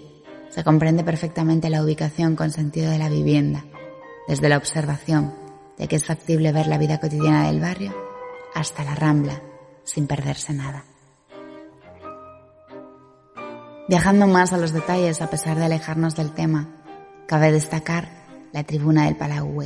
se 0.49 0.63
comprende 0.63 1.03
perfectamente 1.03 1.71
la 1.71 1.83
ubicación 1.83 2.35
con 2.35 2.51
sentido 2.51 2.91
de 2.91 2.99
la 2.99 3.09
vivienda 3.09 3.65
desde 4.27 4.47
la 4.49 4.57
observación 4.57 5.33
de 5.79 5.87
que 5.87 5.95
es 5.95 6.05
factible 6.05 6.51
ver 6.51 6.67
la 6.67 6.77
vida 6.77 6.99
cotidiana 6.99 7.47
del 7.47 7.59
barrio 7.59 7.91
hasta 8.53 8.83
la 8.83 8.93
rambla 8.93 9.41
sin 9.83 10.05
perderse 10.05 10.53
nada. 10.53 10.85
Viajando 13.89 14.27
más 14.27 14.53
a 14.53 14.59
los 14.59 14.73
detalles 14.73 15.23
a 15.23 15.31
pesar 15.31 15.57
de 15.57 15.65
alejarnos 15.65 16.15
del 16.15 16.33
tema, 16.33 16.69
cabe 17.25 17.51
destacar 17.51 18.09
la 18.51 18.63
tribuna 18.63 19.05
del 19.05 19.17
Palau 19.17 19.63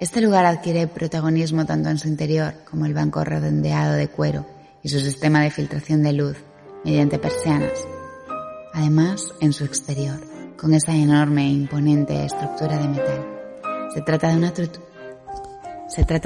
Este 0.00 0.20
lugar 0.20 0.44
adquiere 0.44 0.86
protagonismo 0.86 1.64
tanto 1.64 1.88
en 1.88 1.96
su 1.96 2.08
interior 2.08 2.52
como 2.70 2.84
el 2.84 2.92
banco 2.92 3.24
redondeado 3.24 3.94
de 3.94 4.08
cuero 4.08 4.44
y 4.82 4.90
su 4.90 5.00
sistema 5.00 5.40
de 5.40 5.50
filtración 5.50 6.02
de 6.02 6.12
luz 6.12 6.36
mediante 6.84 7.18
persianas. 7.18 7.86
Además, 8.72 9.34
en 9.40 9.52
su 9.52 9.64
exterior, 9.64 10.20
con 10.56 10.74
esa 10.74 10.94
enorme 10.94 11.46
e 11.46 11.50
imponente 11.50 12.24
estructura 12.24 12.78
de 12.78 12.88
metal. 12.88 13.26
Se 13.94 14.02
trata 14.02 14.28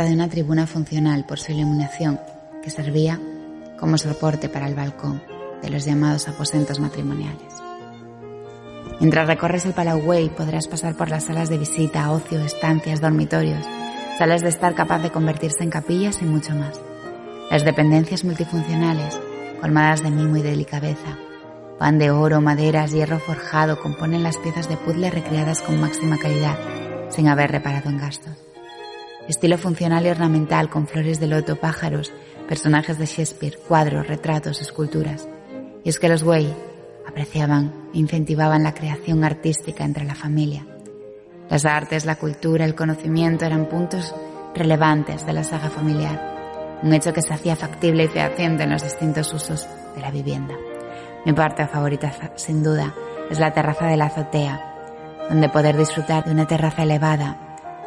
de 0.04 0.12
una, 0.12 0.28
tribuna 0.28 0.66
funcional 0.66 1.24
por 1.24 1.38
su 1.38 1.52
iluminación 1.52 2.20
que 2.62 2.70
servía 2.70 3.20
como 3.78 3.96
soporte 3.96 4.48
para 4.48 4.68
el 4.68 4.74
balcón 4.74 5.22
de 5.62 5.70
los 5.70 5.84
llamados 5.84 6.28
aposentos 6.28 6.80
matrimoniales. 6.80 7.54
Mientras 9.00 9.26
recorres 9.26 9.64
el 9.64 9.72
Palau 9.72 10.02
podrás 10.36 10.66
pasar 10.66 10.96
por 10.96 11.08
las 11.08 11.24
salas 11.24 11.48
de 11.48 11.58
visita, 11.58 12.10
ocio, 12.10 12.40
estancias, 12.40 13.00
dormitorios, 13.00 13.64
salas 14.18 14.42
de 14.42 14.50
estar 14.50 14.74
capaz 14.74 14.98
de 14.98 15.10
convertirse 15.10 15.64
en 15.64 15.70
capillas 15.70 16.20
y 16.20 16.26
mucho 16.26 16.54
más. 16.54 16.80
Las 17.50 17.64
dependencias 17.64 18.24
multifuncionales, 18.24 19.18
colmadas 19.60 20.02
de 20.02 20.10
mimo 20.10 20.36
y 20.36 20.42
delicadeza, 20.42 21.18
pan 21.78 21.98
de 21.98 22.10
oro, 22.10 22.40
maderas, 22.40 22.92
hierro 22.92 23.18
forjado 23.18 23.80
componen 23.80 24.22
las 24.22 24.38
piezas 24.38 24.68
de 24.68 24.76
puzzle 24.76 25.10
recreadas 25.10 25.60
con 25.60 25.80
máxima 25.80 26.18
calidad 26.18 26.58
sin 27.10 27.28
haber 27.28 27.50
reparado 27.50 27.90
en 27.90 27.98
gastos. 27.98 28.36
Estilo 29.28 29.56
funcional 29.56 30.04
y 30.04 30.10
ornamental 30.10 30.68
con 30.68 30.86
flores 30.86 31.18
de 31.18 31.26
loto, 31.26 31.56
pájaros, 31.56 32.12
personajes 32.48 32.98
de 32.98 33.06
Shakespeare, 33.06 33.58
cuadros, 33.66 34.06
retratos, 34.06 34.60
esculturas. 34.60 35.28
Y 35.82 35.88
es 35.88 35.98
que 35.98 36.08
los 36.08 36.22
Wei 36.22 36.52
apreciaban 37.06 37.88
e 37.94 37.98
incentivaban 37.98 38.62
la 38.62 38.74
creación 38.74 39.24
artística 39.24 39.84
entre 39.84 40.04
la 40.04 40.14
familia. 40.14 40.66
Las 41.48 41.64
artes, 41.64 42.04
la 42.04 42.16
cultura, 42.16 42.64
el 42.64 42.74
conocimiento 42.74 43.44
eran 43.44 43.68
puntos 43.68 44.14
relevantes 44.54 45.26
de 45.26 45.32
la 45.32 45.44
saga 45.44 45.70
familiar, 45.70 46.80
un 46.82 46.92
hecho 46.92 47.12
que 47.12 47.22
se 47.22 47.32
hacía 47.32 47.56
factible 47.56 48.04
y 48.04 48.08
fehaciente 48.08 48.64
en 48.64 48.70
los 48.70 48.82
distintos 48.82 49.32
usos 49.32 49.66
de 49.94 50.00
la 50.00 50.10
vivienda. 50.10 50.54
Mi 51.24 51.32
parte 51.32 51.66
favorita, 51.66 52.12
sin 52.36 52.62
duda, 52.62 52.92
es 53.30 53.38
la 53.38 53.52
terraza 53.52 53.86
de 53.86 53.96
la 53.96 54.06
azotea, 54.06 54.60
donde 55.30 55.48
poder 55.48 55.76
disfrutar 55.76 56.24
de 56.24 56.32
una 56.32 56.46
terraza 56.46 56.82
elevada, 56.82 57.36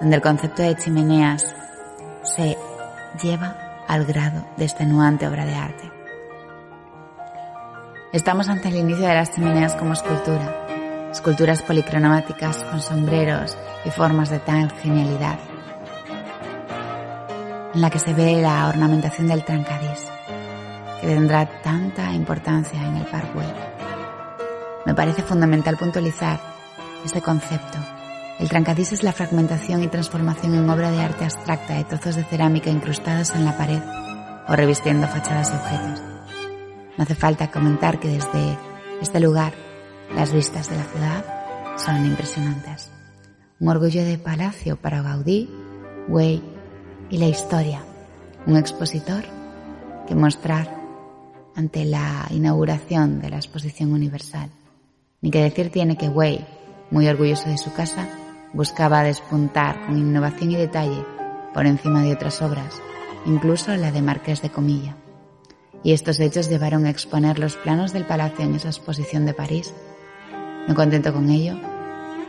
donde 0.02 0.16
el 0.16 0.22
concepto 0.22 0.64
de 0.64 0.76
chimeneas 0.76 1.56
se 2.24 2.58
lleva 3.22 3.56
al 3.88 4.06
grado 4.06 4.44
de 4.58 4.66
extenuante 4.66 5.28
obra 5.28 5.46
de 5.46 5.56
arte. 5.56 5.92
Estamos 8.12 8.50
ante 8.50 8.70
el 8.70 8.78
inicio 8.78 9.06
de 9.08 9.14
las 9.14 9.32
chimeneas 9.32 9.76
como 9.76 9.94
escultura, 9.94 10.66
esculturas 11.12 11.62
policromáticas 11.62 12.64
con 12.64 12.82
sombreros 12.82 13.56
y 13.86 13.92
formas 13.92 14.30
de 14.30 14.40
tal 14.40 14.72
genialidad, 14.72 15.38
en 17.76 17.82
la 17.82 17.90
que 17.92 18.00
se 18.00 18.14
ve 18.14 18.42
la 18.42 18.70
ornamentación 18.70 19.28
del 19.28 19.44
trancadís, 19.44 20.07
que 21.08 21.16
tendrá 21.16 21.46
tanta 21.62 22.12
importancia 22.12 22.86
en 22.86 22.98
el 22.98 23.06
Parkway. 23.06 23.48
Me 24.86 24.94
parece 24.94 25.22
fundamental 25.22 25.78
puntualizar 25.78 26.38
ese 27.06 27.22
concepto. 27.22 27.78
El 28.40 28.50
trancadís 28.50 28.92
es 28.92 29.04
la 29.04 29.14
fragmentación 29.14 29.82
y 29.84 29.88
transformación 29.88 30.56
en 30.56 30.70
obra 30.70 30.92
de 30.92 31.02
arte 31.02 31.24
abstracta 31.24 31.76
de 31.76 31.86
trozos 31.86 32.18
de 32.18 32.26
cerámica 32.26 32.70
incrustados 32.70 33.34
en 33.36 33.46
la 33.46 33.56
pared 33.56 33.80
o 34.50 34.56
revistiendo 34.58 35.08
fachadas 35.08 35.50
y 35.50 35.56
objetos. 35.56 36.04
No 36.98 37.04
hace 37.06 37.16
falta 37.16 37.52
comentar 37.52 38.02
que 38.02 38.10
desde 38.10 38.58
este 39.02 39.22
lugar 39.22 39.54
las 40.14 40.34
vistas 40.34 40.70
de 40.70 40.76
la 40.76 40.84
ciudad 40.84 41.26
son 41.78 42.06
impresionantes. 42.06 42.92
Un 43.62 43.70
orgullo 43.70 44.04
de 44.04 44.18
palacio 44.18 44.76
para 44.76 45.02
Gaudí, 45.02 45.50
Way 46.10 46.44
y 47.10 47.18
la 47.18 47.28
historia. 47.28 47.82
Un 48.46 48.58
expositor 48.58 49.24
que 50.06 50.14
mostrar 50.14 50.77
ante 51.58 51.86
la 51.86 52.28
inauguración 52.30 53.20
de 53.20 53.32
la 53.32 53.38
exposición 53.38 53.92
universal. 53.92 54.52
Ni 55.22 55.32
que 55.32 55.42
decir 55.42 55.72
tiene 55.72 55.98
que 55.98 56.08
Way 56.08 56.46
muy 56.92 57.08
orgulloso 57.08 57.50
de 57.50 57.58
su 57.58 57.74
casa, 57.74 58.08
buscaba 58.54 59.04
despuntar 59.04 59.86
con 59.86 59.98
innovación 59.98 60.52
y 60.52 60.56
detalle 60.56 61.04
por 61.56 61.66
encima 61.66 62.04
de 62.04 62.14
otras 62.14 62.44
obras, 62.44 62.80
incluso 63.26 63.76
la 63.76 63.92
de 63.92 64.04
Marqués 64.04 64.44
de 64.44 64.52
Comilla. 64.52 64.96
Y 65.84 65.94
estos 65.94 66.20
hechos 66.20 66.48
llevaron 66.48 66.86
a 66.86 66.92
exponer 66.92 67.40
los 67.40 67.56
planos 67.56 67.92
del 67.92 68.06
palacio 68.06 68.46
en 68.46 68.54
esa 68.54 68.70
exposición 68.70 69.26
de 69.26 69.34
París. 69.34 69.74
No 70.68 70.76
contento 70.76 71.12
con 71.12 71.30
ello, 71.30 71.58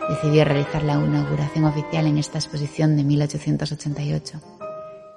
decidió 0.09 0.47
realizar 0.47 0.83
la 0.83 0.95
inauguración 0.95 1.64
oficial 1.66 2.07
en 2.07 2.16
esta 2.16 2.39
exposición 2.39 2.97
de 2.97 3.05
1888, 3.05 4.41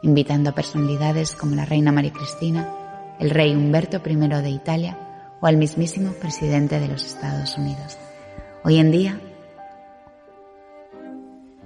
invitando 0.02 0.50
a 0.50 0.56
personalidades 0.56 1.34
como 1.34 1.56
la 1.56 1.66
reina 1.66 1.94
María 1.94 2.12
Cristina, 2.12 2.81
el 3.22 3.30
rey 3.30 3.54
Humberto 3.54 4.02
I 4.04 4.16
de 4.16 4.50
Italia 4.50 4.98
o 5.42 5.46
al 5.46 5.56
mismísimo 5.56 6.12
presidente 6.14 6.80
de 6.80 6.88
los 6.88 7.06
Estados 7.06 7.56
Unidos. 7.56 8.00
Hoy 8.64 8.80
en 8.80 8.90
día, 8.90 9.20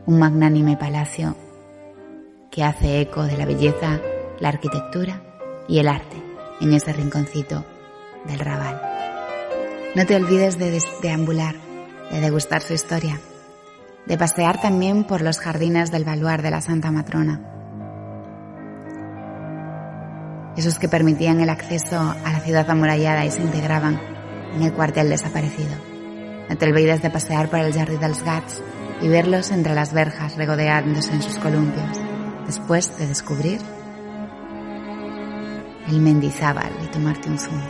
un 0.06 0.20
magnánime 0.20 0.76
palacio 0.76 1.38
que 2.52 2.62
hace 2.62 3.00
eco 3.00 3.24
de 3.24 3.38
la 3.38 3.46
belleza, 3.46 4.02
la 4.40 4.50
arquitectura 4.50 5.22
y 5.70 5.80
el 5.80 5.88
arte 5.88 6.22
en 6.60 6.74
ese 6.74 6.92
rinconcito 6.92 7.64
del 8.26 8.40
Raval. 8.40 8.82
No 9.96 10.06
te 10.06 10.18
olvides 10.18 10.60
de 10.60 10.78
deambular, 11.02 11.56
de 12.12 12.20
degustar 12.20 12.64
su 12.64 12.74
historia, 12.74 13.22
de 14.06 14.18
pasear 14.18 14.60
también 14.62 15.06
por 15.06 15.22
los 15.22 15.40
jardines 15.40 15.90
del 15.90 16.04
baluar 16.04 16.42
de 16.42 16.52
la 16.52 16.60
Santa 16.60 16.92
Matrona. 16.92 17.55
Esos 20.58 20.80
que 20.80 20.88
permitían 20.88 21.42
el 21.42 21.50
acceso 21.50 22.00
a 22.00 22.32
la 22.32 22.40
ciudad 22.40 22.70
amurallada 22.70 23.26
y 23.26 23.32
se 23.32 23.42
integraban 23.42 24.00
en 24.54 24.64
el 24.64 24.74
cuartel 24.74 25.10
desaparecido. 25.10 25.76
No 26.50 26.58
te 26.58 26.66
olvides 26.66 27.02
de 27.02 27.10
pasear 27.10 27.50
por 27.50 27.60
el 27.60 27.74
Jardí 27.74 27.98
dels 27.98 28.24
Gats 28.24 28.62
y 29.02 29.08
verlos 29.10 29.52
entre 29.52 29.76
las 29.76 29.94
verjas 29.94 30.38
regodeándose 30.38 31.12
en 31.12 31.22
sus 31.22 31.38
columpios, 31.40 32.00
después 32.46 32.98
de 32.98 33.08
descubrir 33.08 33.60
el 35.88 36.00
Mendizábal 36.00 36.72
y 36.84 36.88
tomarte 36.88 37.30
un 37.30 37.38
zumo. 37.38 37.64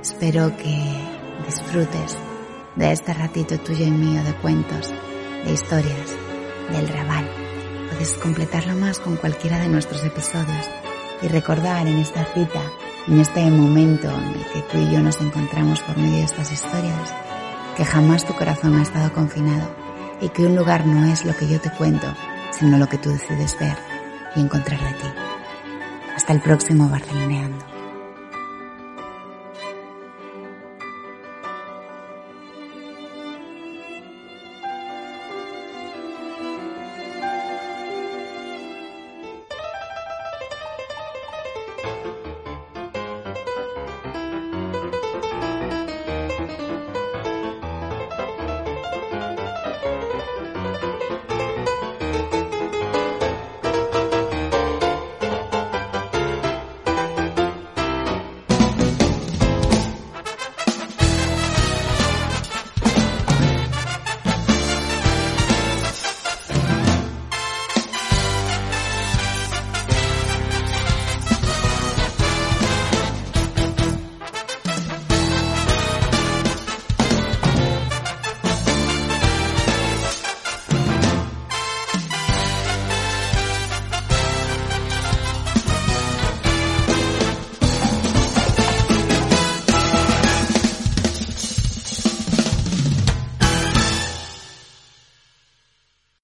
Espero 0.00 0.56
que 0.56 0.82
disfrutes 1.46 2.16
de 2.76 2.92
este 2.92 3.12
ratito 3.12 3.58
tuyo 3.58 3.84
y 3.84 3.90
mío 3.90 4.22
de 4.24 4.34
cuentos, 4.34 4.92
de 5.44 5.52
historias, 5.52 6.16
del 6.72 6.88
Raval. 6.88 7.28
Puedes 7.90 8.14
completarlo 8.14 8.74
más 8.76 8.98
con 8.98 9.16
cualquiera 9.16 9.58
de 9.60 9.68
nuestros 9.68 10.02
episodios 10.04 10.70
y 11.22 11.28
recordar 11.28 11.86
en 11.86 11.98
esta 11.98 12.24
cita, 12.24 12.60
en 13.06 13.20
este 13.20 13.48
momento 13.50 14.08
en 14.10 14.40
el 14.40 14.46
que 14.52 14.62
tú 14.70 14.78
y 14.78 14.90
yo 14.90 15.00
nos 15.00 15.20
encontramos 15.20 15.80
por 15.80 15.96
medio 15.96 16.16
de 16.16 16.24
estas 16.24 16.52
historias, 16.52 17.14
que 17.76 17.84
jamás 17.84 18.24
tu 18.24 18.34
corazón 18.34 18.78
ha 18.78 18.82
estado 18.82 19.12
confinado 19.12 19.74
y 20.20 20.28
que 20.28 20.44
un 20.44 20.56
lugar 20.56 20.86
no 20.86 21.06
es 21.06 21.24
lo 21.24 21.34
que 21.36 21.48
yo 21.48 21.60
te 21.60 21.70
cuento, 21.70 22.06
sino 22.50 22.78
lo 22.78 22.88
que 22.88 22.98
tú 22.98 23.10
decides 23.10 23.58
ver 23.58 23.76
y 24.36 24.40
encontrar 24.40 24.80
de 24.80 24.92
ti. 24.92 25.08
Hasta 26.14 26.32
el 26.32 26.40
próximo 26.40 26.88
Barceloneando. 26.88 27.71